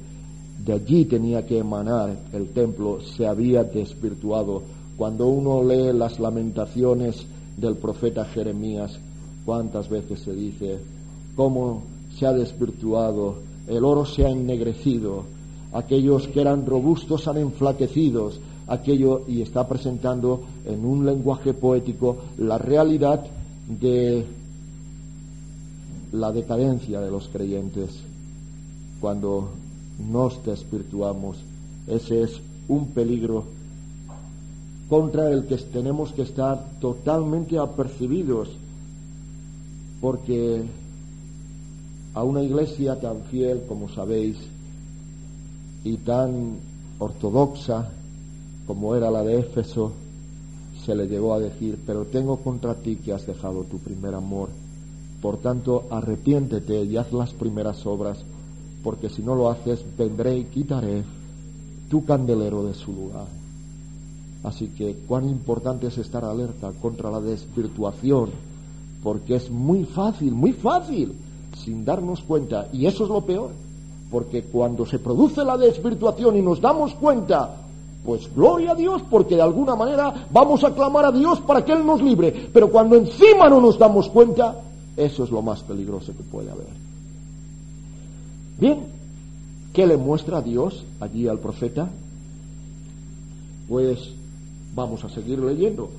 [0.64, 4.62] de allí tenía que emanar el templo, se había desvirtuado.
[4.96, 7.26] Cuando uno lee las lamentaciones
[7.58, 8.98] del profeta Jeremías,
[9.44, 10.78] cuántas veces se dice
[11.36, 11.82] cómo
[12.18, 13.34] se ha desvirtuado,
[13.68, 15.24] el oro se ha ennegrecido,
[15.74, 22.56] aquellos que eran robustos han enflaquecidos, aquello y está presentando en un lenguaje poético la
[22.56, 23.22] realidad
[23.68, 24.39] de
[26.12, 27.90] la decadencia de los creyentes
[29.00, 29.50] cuando
[30.10, 31.36] nos desvirtuamos.
[31.86, 33.44] Ese es un peligro
[34.88, 38.48] contra el que tenemos que estar totalmente apercibidos,
[40.00, 40.64] porque
[42.14, 44.36] a una iglesia tan fiel como sabéis,
[45.84, 46.56] y tan
[46.98, 47.88] ortodoxa
[48.66, 49.92] como era la de Éfeso,
[50.84, 54.48] se le llegó a decir, pero tengo contra ti que has dejado tu primer amor.
[55.20, 58.18] Por tanto, arrepiéntete y haz las primeras obras,
[58.82, 61.04] porque si no lo haces, vendré y quitaré
[61.90, 63.26] tu candelero de su lugar.
[64.42, 68.30] Así que cuán importante es estar alerta contra la desvirtuación,
[69.02, 71.12] porque es muy fácil, muy fácil,
[71.62, 73.50] sin darnos cuenta, y eso es lo peor,
[74.10, 77.56] porque cuando se produce la desvirtuación y nos damos cuenta,
[78.04, 81.72] pues gloria a Dios, porque de alguna manera vamos a clamar a Dios para que
[81.72, 84.56] Él nos libre, pero cuando encima no nos damos cuenta,
[84.96, 86.68] eso es lo más peligroso que puede haber.
[88.58, 88.78] Bien,
[89.72, 91.88] ¿qué le muestra Dios allí al profeta?
[93.68, 94.10] Pues
[94.74, 95.90] vamos a seguir leyendo,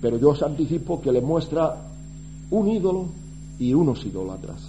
[0.00, 1.76] pero yo os anticipo que le muestra
[2.50, 3.06] un ídolo
[3.58, 4.60] y unos idólatras.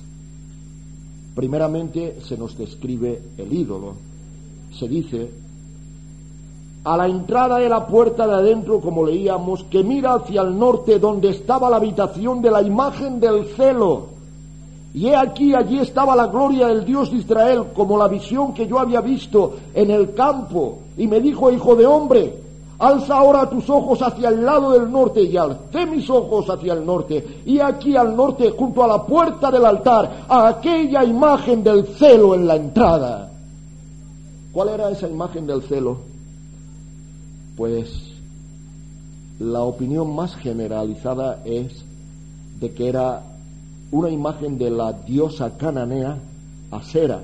[1.35, 3.95] Primeramente se nos describe el ídolo.
[4.77, 5.29] Se dice,
[6.83, 10.97] a la entrada de la puerta de adentro, como leíamos, que mira hacia el norte
[10.97, 14.07] donde estaba la habitación de la imagen del celo.
[14.93, 18.67] Y he aquí, allí estaba la gloria del Dios de Israel, como la visión que
[18.67, 20.79] yo había visto en el campo.
[20.97, 22.41] Y me dijo, hijo de hombre,
[22.81, 26.83] Alza ahora tus ojos hacia el lado del norte y alcé mis ojos hacia el
[26.83, 27.41] norte.
[27.45, 32.33] Y aquí al norte, junto a la puerta del altar, a aquella imagen del celo
[32.33, 33.29] en la entrada.
[34.51, 36.10] ¿Cuál era esa imagen del celo?
[37.55, 37.89] Pues
[39.39, 41.83] la opinión más generalizada es
[42.59, 43.23] de que era
[43.91, 46.17] una imagen de la diosa cananea
[46.71, 47.23] Asera.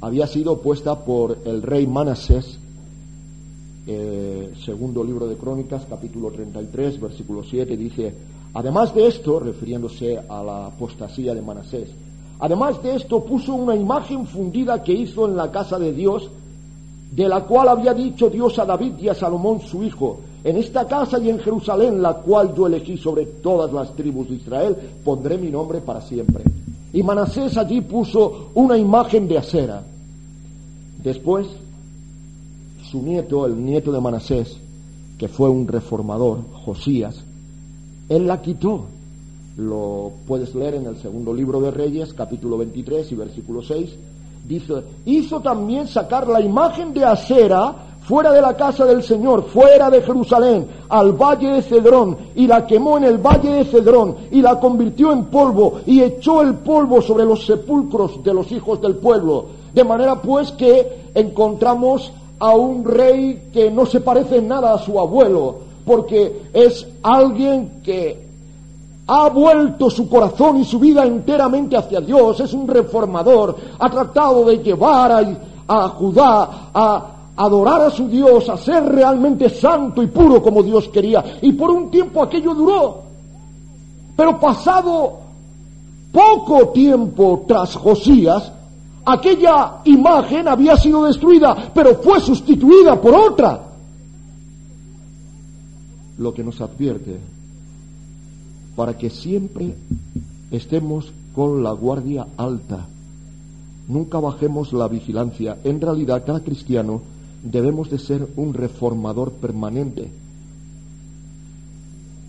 [0.00, 2.58] Había sido puesta por el rey Manasés
[3.88, 8.12] eh, segundo libro de Crónicas, capítulo 33, versículo 7, dice,
[8.52, 11.90] además de esto, refiriéndose a la apostasía de Manasés,
[12.40, 16.28] además de esto puso una imagen fundida que hizo en la casa de Dios,
[17.16, 20.86] de la cual había dicho Dios a David y a Salomón su hijo, en esta
[20.86, 25.38] casa y en Jerusalén, la cual yo elegí sobre todas las tribus de Israel, pondré
[25.38, 26.44] mi nombre para siempre.
[26.92, 29.82] Y Manasés allí puso una imagen de acera.
[31.02, 31.46] Después,
[32.90, 34.58] su nieto, el nieto de Manasés,
[35.16, 37.16] que fue un reformador, Josías,
[38.10, 38.84] él la quitó.
[39.56, 43.90] Lo puedes leer en el segundo libro de Reyes, capítulo 23 y versículo 6.
[44.46, 49.90] Dice, hizo también sacar la imagen de Asera fuera de la casa del Señor, fuera
[49.90, 54.40] de Jerusalén, al valle de Cedrón, y la quemó en el valle de Cedrón, y
[54.40, 58.96] la convirtió en polvo, y echó el polvo sobre los sepulcros de los hijos del
[58.96, 59.46] pueblo.
[59.74, 64.78] De manera pues que encontramos a un rey que no se parece en nada a
[64.78, 68.25] su abuelo, porque es alguien que
[69.08, 74.44] ha vuelto su corazón y su vida enteramente hacia Dios, es un reformador, ha tratado
[74.44, 75.12] de llevar
[75.68, 80.88] a, Judá a adorar a su Dios, a ser realmente santo y puro como Dios
[80.88, 81.38] quería.
[81.42, 83.02] Y por un tiempo aquello duró.
[84.16, 85.18] Pero pasado
[86.10, 88.50] poco tiempo tras Josías,
[89.04, 93.62] aquella imagen había sido destruida, pero fue sustituida por otra.
[96.18, 97.35] Lo que nos advierte
[98.76, 99.74] para que siempre
[100.50, 102.86] estemos con la guardia alta,
[103.88, 105.58] nunca bajemos la vigilancia.
[105.64, 107.00] En realidad, cada cristiano
[107.42, 110.10] debemos de ser un reformador permanente.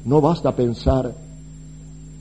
[0.05, 1.13] No basta pensar,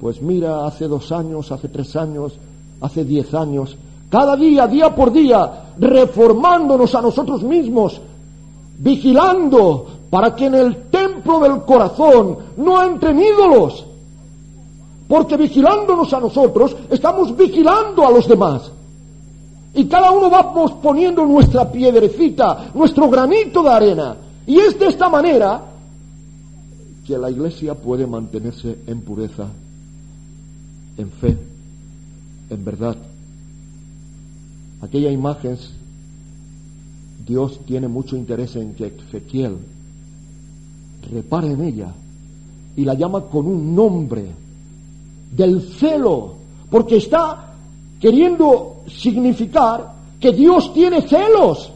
[0.00, 2.34] pues mira, hace dos años, hace tres años,
[2.80, 3.76] hace diez años,
[4.10, 8.00] cada día, día por día, reformándonos a nosotros mismos,
[8.78, 13.85] vigilando para que en el templo del corazón no entren ídolos.
[15.08, 18.70] Porque vigilándonos a nosotros, estamos vigilando a los demás.
[19.74, 24.16] Y cada uno vamos poniendo nuestra piedrecita, nuestro granito de arena.
[24.46, 25.62] Y es de esta manera
[27.06, 29.46] que la iglesia puede mantenerse en pureza,
[30.96, 31.36] en fe,
[32.50, 32.96] en verdad
[34.80, 35.56] aquella imagen,
[37.26, 39.56] Dios tiene mucho interés en que Ezequiel
[41.12, 41.92] repare en ella
[42.76, 44.26] y la llama con un nombre
[45.30, 46.34] del celo,
[46.70, 47.54] porque está
[48.00, 51.70] queriendo significar que Dios tiene celos.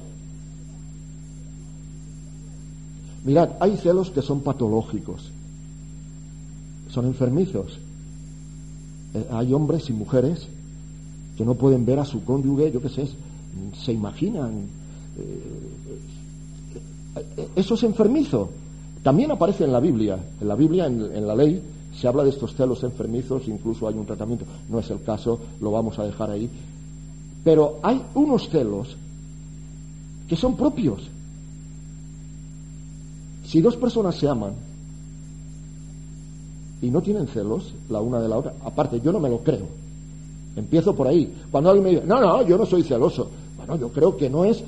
[3.24, 5.30] Mirad, hay celos que son patológicos,
[6.88, 7.78] son enfermizos.
[9.12, 10.46] Eh, hay hombres y mujeres
[11.36, 13.08] que no pueden ver a su cónyuge, yo qué sé,
[13.84, 14.68] se imaginan.
[15.18, 15.60] Eh,
[17.56, 18.50] eso es enfermizo.
[19.02, 20.18] También aparece en la Biblia.
[20.40, 21.60] En la Biblia, en, la ley,
[21.96, 24.44] se habla de estos celos enfermizos, incluso hay un tratamiento.
[24.68, 26.48] No es el caso, lo vamos a dejar ahí.
[27.44, 28.96] Pero hay unos celos
[30.28, 31.02] que son propios.
[33.44, 34.52] Si dos personas se aman
[36.80, 39.66] y no tienen celos la una de la otra, aparte yo no me lo creo.
[40.54, 41.32] Empiezo por ahí.
[41.50, 43.28] Cuando alguien me dice, no, no, yo no soy celoso.
[43.56, 44.62] Bueno, yo creo que no es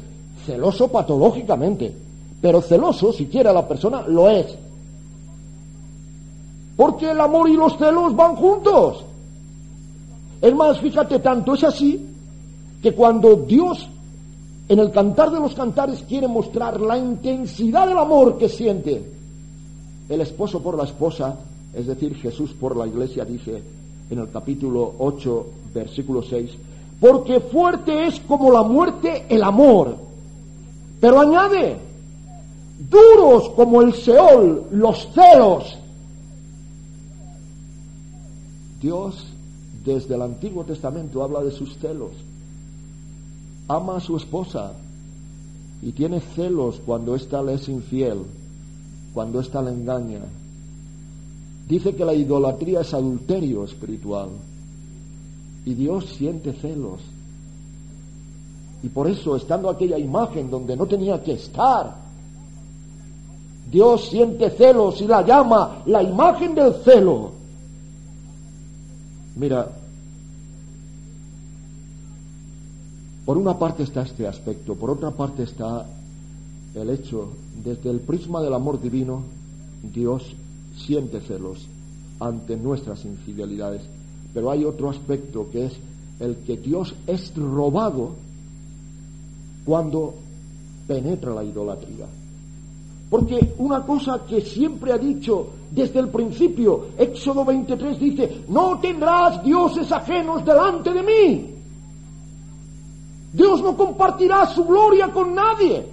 [0.44, 1.94] celoso patológicamente,
[2.40, 4.46] pero celoso, si quiere la persona, lo es.
[6.82, 9.04] Porque el amor y los celos van juntos.
[10.40, 12.04] Es más, fíjate, tanto es así
[12.82, 13.88] que cuando Dios
[14.68, 19.00] en el cantar de los cantares quiere mostrar la intensidad del amor que siente
[20.08, 21.38] el esposo por la esposa,
[21.72, 23.62] es decir, Jesús por la iglesia, dice
[24.10, 26.50] en el capítulo 8, versículo 6,
[26.98, 29.94] porque fuerte es como la muerte el amor.
[31.00, 31.76] Pero añade,
[32.90, 35.78] duros como el Seol, los celos.
[38.82, 39.26] Dios
[39.84, 42.10] desde el Antiguo Testamento habla de sus celos.
[43.68, 44.72] Ama a su esposa
[45.80, 48.18] y tiene celos cuando ésta le es infiel,
[49.14, 50.20] cuando ésta le engaña.
[51.68, 54.28] Dice que la idolatría es adulterio espiritual
[55.64, 57.00] y Dios siente celos.
[58.82, 61.94] Y por eso, estando aquella imagen donde no tenía que estar,
[63.70, 67.41] Dios siente celos y la llama la imagen del celo.
[69.36, 69.70] Mira,
[73.24, 75.86] por una parte está este aspecto, por otra parte está
[76.74, 77.28] el hecho,
[77.64, 79.22] desde el prisma del amor divino,
[79.82, 80.34] Dios
[80.76, 81.66] siente celos
[82.18, 83.82] ante nuestras infidelidades.
[84.32, 85.72] Pero hay otro aspecto que es
[86.20, 88.14] el que Dios es robado
[89.64, 90.14] cuando
[90.86, 92.06] penetra la idolatría.
[93.10, 99.42] Porque una cosa que siempre ha dicho desde el principio, Éxodo 23 dice, no tendrás
[99.42, 101.54] dioses ajenos delante de mí.
[103.32, 105.86] Dios no compartirá su gloria con nadie.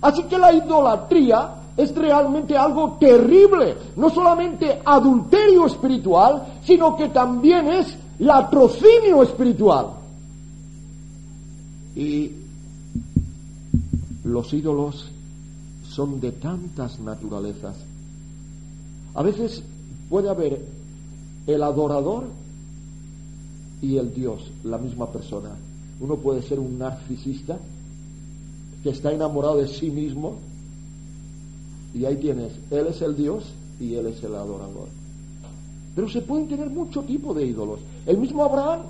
[0.00, 7.68] Así que la idolatría es realmente algo terrible, no solamente adulterio espiritual, sino que también
[7.68, 9.88] es latrocinio espiritual.
[11.94, 12.32] Y
[14.24, 15.10] los ídolos
[15.86, 17.89] son de tantas naturalezas.
[19.14, 19.62] A veces
[20.08, 20.64] puede haber
[21.46, 22.28] el adorador
[23.82, 25.50] y el Dios, la misma persona.
[26.00, 27.58] Uno puede ser un narcisista
[28.82, 30.36] que está enamorado de sí mismo
[31.94, 33.44] y ahí tienes, Él es el Dios
[33.80, 34.88] y Él es el adorador.
[35.94, 37.80] Pero se pueden tener mucho tipo de ídolos.
[38.06, 38.82] El mismo Abraham,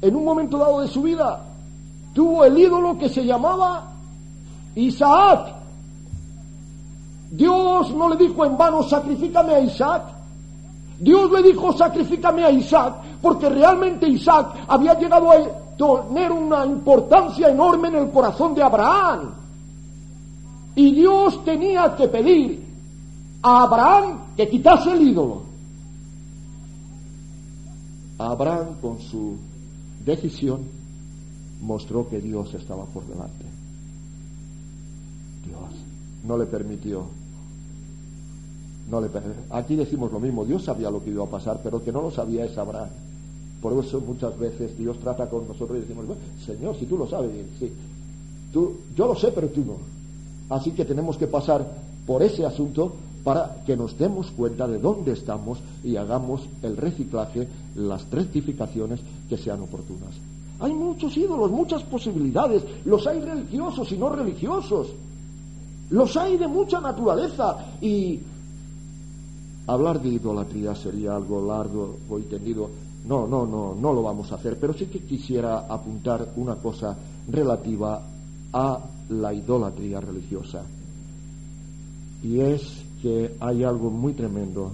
[0.00, 1.44] en un momento dado de su vida,
[2.14, 3.92] tuvo el ídolo que se llamaba
[4.74, 5.55] Isaac.
[7.30, 10.02] Dios no le dijo en vano, sacrifícame a Isaac.
[10.98, 15.36] Dios le dijo, sacrifícame a Isaac, porque realmente Isaac había llegado a
[15.76, 19.34] tener una importancia enorme en el corazón de Abraham.
[20.74, 22.64] Y Dios tenía que pedir
[23.42, 25.42] a Abraham que quitase el ídolo.
[28.18, 29.36] Abraham con su
[30.04, 30.62] decisión
[31.60, 33.44] mostró que Dios estaba por delante.
[35.44, 35.86] Dios
[36.26, 37.04] no le permitió.
[38.90, 39.08] No le
[39.50, 42.10] Aquí decimos lo mismo, Dios sabía lo que iba a pasar, pero que no lo
[42.10, 42.88] sabía es Abraham.
[43.60, 46.04] Por eso muchas veces Dios trata con nosotros y decimos,
[46.44, 47.72] Señor, si tú lo sabes, sí.
[48.52, 49.76] Tú, yo lo sé, pero tú no.
[50.54, 51.66] Así que tenemos que pasar
[52.06, 52.92] por ese asunto
[53.24, 59.36] para que nos demos cuenta de dónde estamos y hagamos el reciclaje, las rectificaciones que
[59.36, 60.14] sean oportunas.
[60.60, 62.62] Hay muchos ídolos, muchas posibilidades.
[62.84, 64.88] Los hay religiosos y no religiosos.
[65.90, 68.18] Los hay de mucha naturaleza y
[69.66, 72.68] hablar de idolatría sería algo largo o entendido.
[73.06, 76.96] No, no, no, no lo vamos a hacer, pero sí que quisiera apuntar una cosa
[77.28, 78.02] relativa
[78.52, 78.80] a
[79.10, 80.62] la idolatría religiosa.
[82.22, 84.72] Y es que hay algo muy tremendo,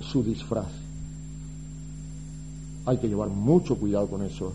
[0.00, 0.72] su disfraz.
[2.86, 4.52] Hay que llevar mucho cuidado con eso.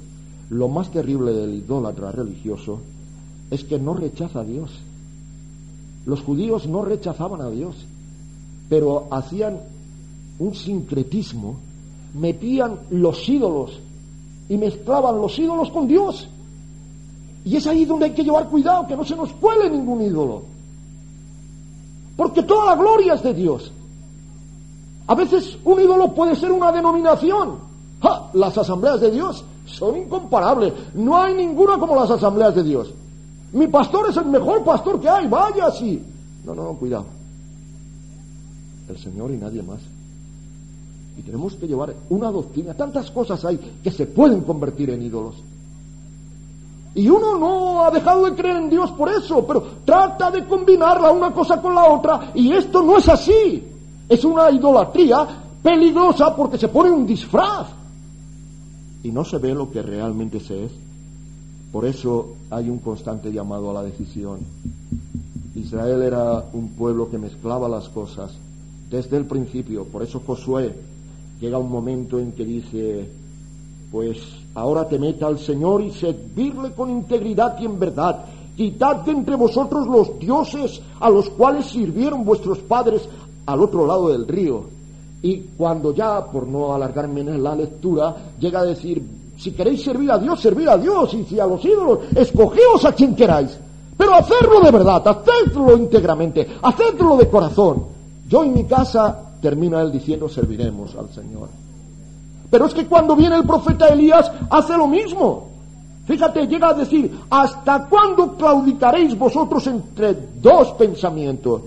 [0.50, 2.82] Lo más terrible del idólatra religioso
[3.52, 4.72] es que no rechaza a Dios.
[6.06, 7.76] Los judíos no rechazaban a Dios,
[8.70, 9.60] pero hacían
[10.40, 11.58] un sincretismo,
[12.14, 13.80] metían los ídolos
[14.48, 16.28] y mezclaban los ídolos con Dios.
[17.46, 20.44] Y es ahí donde hay que llevar cuidado, que no se nos cuele ningún ídolo.
[22.16, 23.72] Porque toda la gloria es de Dios.
[25.08, 27.58] A veces un ídolo puede ser una denominación.
[28.34, 30.74] Las asambleas de Dios son incomparables.
[30.94, 32.94] No hay ninguna como las asambleas de Dios.
[33.54, 36.02] Mi pastor es el mejor pastor que hay, vaya así.
[36.46, 37.06] No, no, cuidado.
[38.88, 39.80] El Señor y nadie más.
[41.18, 42.74] Y tenemos que llevar una doctrina.
[42.74, 45.36] Tantas cosas hay que se pueden convertir en ídolos.
[46.96, 51.00] Y uno no ha dejado de creer en Dios por eso, pero trata de combinar
[51.00, 53.64] la una cosa con la otra y esto no es así.
[54.08, 55.28] Es una idolatría
[55.62, 57.68] peligrosa porque se pone un disfraz
[59.04, 60.72] y no se ve lo que realmente se es.
[61.72, 64.40] Por eso hay un constante llamado a la decisión.
[65.56, 68.32] Israel era un pueblo que mezclaba las cosas
[68.90, 69.86] desde el principio.
[69.86, 70.74] Por eso Josué
[71.40, 73.10] llega un momento en que dice,
[73.92, 74.20] pues
[74.56, 78.26] ahora temed al Señor y servirle con integridad y en verdad.
[78.56, 83.08] Quitad de entre vosotros los dioses a los cuales sirvieron vuestros padres
[83.46, 84.64] al otro lado del río.
[85.22, 89.02] Y cuando ya, por no alargarme en la lectura, llega a decir,
[89.40, 92.92] si queréis servir a Dios, servir a Dios, y si a los ídolos, escogeos a
[92.92, 93.58] quien queráis.
[93.98, 97.86] Pero hacerlo de verdad, hacedlo íntegramente, hacedlo de corazón.
[98.28, 101.48] Yo en mi casa, termina él diciendo, serviremos al Señor.
[102.50, 105.48] Pero es que cuando viene el profeta Elías hace lo mismo.
[106.06, 111.62] Fíjate, llega a decir, ¿hasta cuándo claudicaréis vosotros entre dos pensamientos?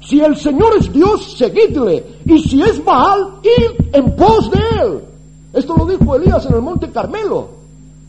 [0.00, 2.20] Si el Señor es Dios, seguidle.
[2.24, 5.11] Y si es Baal, id en pos de él.
[5.52, 7.50] Esto lo dijo Elías en el monte Carmelo.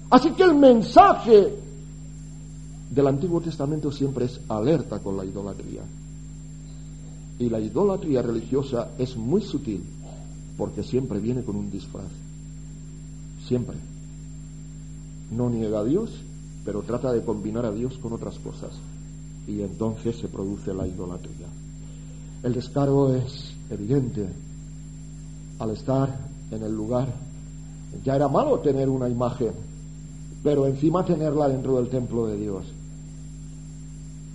[0.09, 1.53] Así que el mensaje
[2.89, 5.81] del Antiguo Testamento siempre es alerta con la idolatría.
[7.39, 9.83] Y la idolatría religiosa es muy sutil
[10.57, 12.11] porque siempre viene con un disfraz.
[13.47, 13.75] Siempre.
[15.31, 16.11] No niega a Dios,
[16.63, 18.71] pero trata de combinar a Dios con otras cosas.
[19.47, 21.47] Y entonces se produce la idolatría.
[22.43, 24.29] El descaro es evidente.
[25.59, 26.15] Al estar
[26.51, 27.13] en el lugar,
[28.03, 29.51] ya era malo tener una imagen,
[30.43, 32.65] pero encima tenerla dentro del templo de Dios.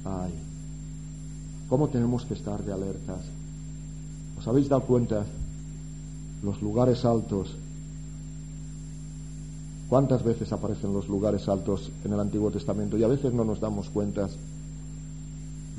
[0.05, 0.33] Ay,
[1.69, 3.21] ¿cómo tenemos que estar de alertas?
[4.39, 5.25] ¿Os habéis dado cuenta
[6.43, 7.55] los lugares altos.
[9.89, 12.99] ¿Cuántas veces aparecen los lugares altos en el Antiguo Testamento?
[12.99, 14.29] Y a veces no nos damos cuenta.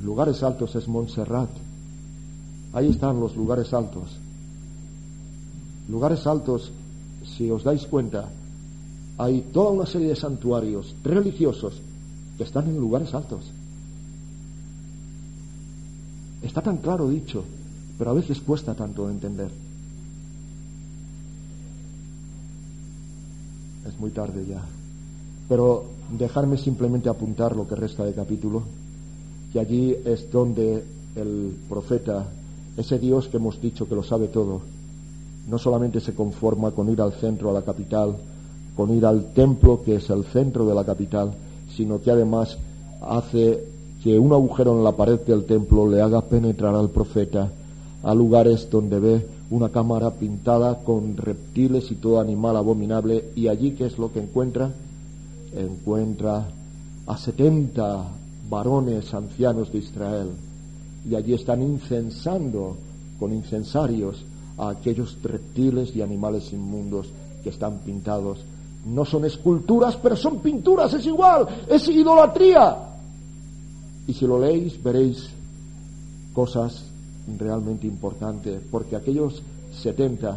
[0.02, 1.50] Lugares altos es Montserrat.
[2.72, 4.16] Ahí están los lugares altos.
[5.88, 6.72] Lugares altos,
[7.40, 8.28] si os dais cuenta,
[9.16, 11.72] hay toda una serie de santuarios religiosos
[12.36, 13.40] que están en lugares altos.
[16.42, 17.42] Está tan claro dicho,
[17.96, 19.50] pero a veces cuesta tanto entender.
[23.88, 24.62] es muy tarde ya.
[25.48, 28.64] Pero dejarme simplemente apuntar lo que resta de capítulo,
[29.50, 30.84] que allí es donde
[31.16, 32.28] el profeta,
[32.76, 34.60] ese Dios que hemos dicho que lo sabe todo,
[35.50, 38.16] no solamente se conforma con ir al centro, a la capital,
[38.76, 41.32] con ir al templo que es el centro de la capital,
[41.74, 42.56] sino que además
[43.00, 43.64] hace
[44.02, 47.50] que un agujero en la pared del templo le haga penetrar al profeta
[48.02, 53.72] a lugares donde ve una cámara pintada con reptiles y todo animal abominable, y allí,
[53.72, 54.70] ¿qué es lo que encuentra?
[55.54, 56.46] Encuentra
[57.06, 58.04] a setenta
[58.48, 60.28] varones ancianos de Israel,
[61.08, 62.76] y allí están incensando
[63.18, 64.24] con incensarios
[64.60, 67.08] a aquellos reptiles y animales inmundos
[67.42, 68.40] que están pintados.
[68.84, 72.76] No son esculturas, pero son pinturas, es igual, es idolatría.
[74.06, 75.30] Y si lo leéis, veréis
[76.34, 76.84] cosas
[77.38, 79.42] realmente importante, porque aquellos
[79.80, 80.36] 70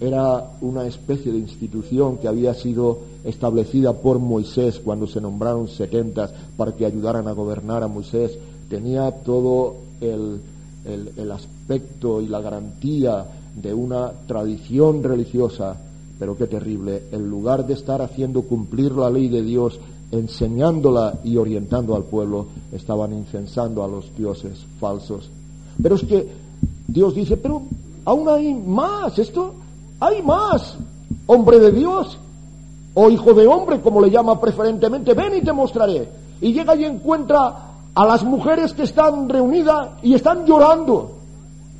[0.00, 6.30] era una especie de institución que había sido establecida por Moisés cuando se nombraron 70
[6.56, 8.38] para que ayudaran a gobernar a Moisés.
[8.70, 10.40] Tenía todo el,
[10.86, 13.26] el aspecto y la garantía
[13.62, 15.76] de una tradición religiosa,
[16.18, 19.78] pero qué terrible, en lugar de estar haciendo cumplir la ley de Dios,
[20.10, 25.30] enseñándola y orientando al pueblo, estaban incensando a los dioses falsos
[25.82, 26.28] pero es que
[26.86, 27.62] Dios dice, pero
[28.04, 29.54] aún hay más, esto,
[29.98, 30.76] hay más,
[31.26, 32.18] hombre de Dios,
[32.94, 36.08] o hijo de hombre, como le llama preferentemente, ven y te mostraré.
[36.40, 41.18] Y llega y encuentra a las mujeres que están reunidas y están llorando.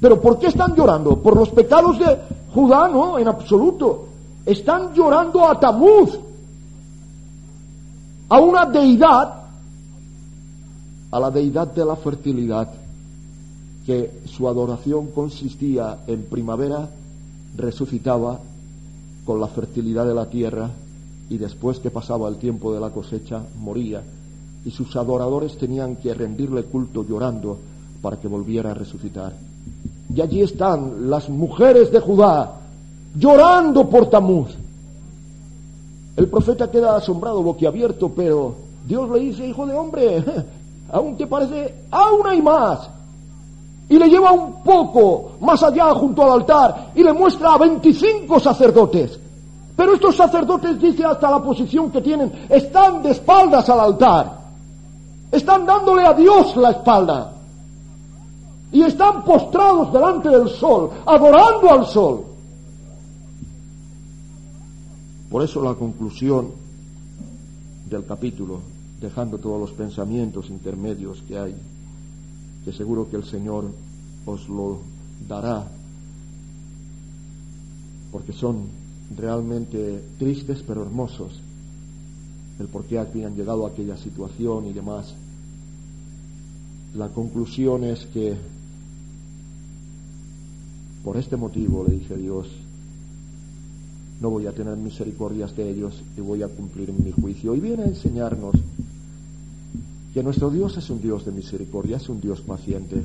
[0.01, 1.17] ¿Pero por qué están llorando?
[1.17, 2.19] ¿Por los pecados de
[2.55, 2.89] Judá?
[2.89, 4.07] No, en absoluto.
[4.47, 6.19] Están llorando a Tamuz,
[8.31, 9.35] a una deidad,
[11.11, 12.71] a la deidad de la fertilidad
[13.85, 16.89] que su adoración consistía en primavera,
[17.57, 18.39] resucitaba
[19.25, 20.71] con la fertilidad de la tierra
[21.29, 24.03] y después que pasaba el tiempo de la cosecha moría
[24.65, 27.59] y sus adoradores tenían que rendirle culto llorando
[28.01, 29.50] para que volviera a resucitar.
[30.15, 32.53] Y allí están las mujeres de Judá
[33.17, 34.49] llorando por Tamuz.
[36.17, 38.55] El profeta queda asombrado, boquiabierto, pero
[38.87, 40.25] Dios le dice, hijo de hombre,
[40.93, 42.91] aún te parece, aún hay más
[43.91, 48.39] y le lleva un poco más allá junto al altar y le muestra a 25
[48.39, 49.19] sacerdotes.
[49.77, 54.33] Pero estos sacerdotes, dice hasta la posición que tienen, están de espaldas al altar.
[55.33, 57.33] Están dándole a Dios la espalda.
[58.73, 62.25] Y están postrados delante del sol, adorando al sol.
[65.31, 66.49] Por eso la conclusión
[67.89, 68.61] del capítulo,
[69.01, 71.55] dejando todos los pensamientos intermedios que hay,
[72.65, 73.67] que seguro que el Señor
[74.27, 74.79] os lo
[75.29, 75.67] dará,
[78.13, 78.69] porque son
[79.17, 81.41] realmente tristes pero hermosos,
[82.59, 85.15] el por qué habían llegado a aquella situación y demás.
[86.95, 88.37] La conclusión es que
[91.05, 92.47] por este motivo, le dice Dios,
[94.21, 97.55] no voy a tener misericordias de ellos y voy a cumplir mi juicio.
[97.55, 98.55] Y viene a enseñarnos
[100.13, 103.03] que nuestro Dios es un Dios de misericordia, es un Dios paciente,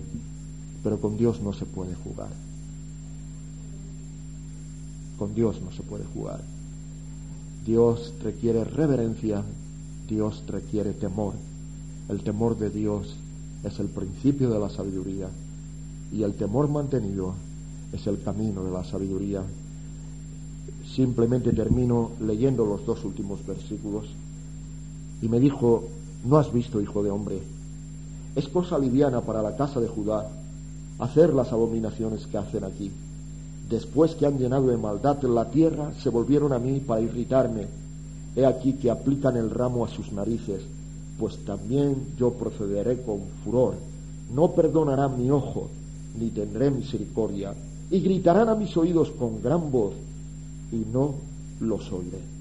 [0.84, 2.30] pero con Dios no se puede jugar.
[5.18, 6.42] Con Dios no se puede jugar.
[7.66, 9.42] Dios requiere reverencia,
[10.10, 11.34] Dios requiere temor.
[12.10, 13.16] El temor de Dios
[13.64, 15.30] es el principio de la sabiduría
[16.12, 17.34] y el temor mantenido
[17.94, 19.42] es el camino de la sabiduría.
[20.96, 24.06] Simplemente termino leyendo los dos últimos versículos
[25.22, 25.84] y me dijo,
[26.26, 27.40] ¿no has visto, hijo de hombre?
[28.36, 30.30] Es cosa liviana para la casa de Judá
[31.00, 32.92] hacer las abominaciones que hacen aquí
[33.70, 37.68] después que han llenado de maldad la tierra, se volvieron a mí para irritarme.
[38.36, 40.62] He aquí que aplican el ramo a sus narices,
[41.18, 43.76] pues también yo procederé con furor.
[44.34, 45.70] No perdonará mi ojo,
[46.20, 47.54] ni tendré misericordia,
[47.90, 49.94] y gritarán a mis oídos con gran voz,
[50.72, 51.16] y no
[51.60, 52.35] los oiré.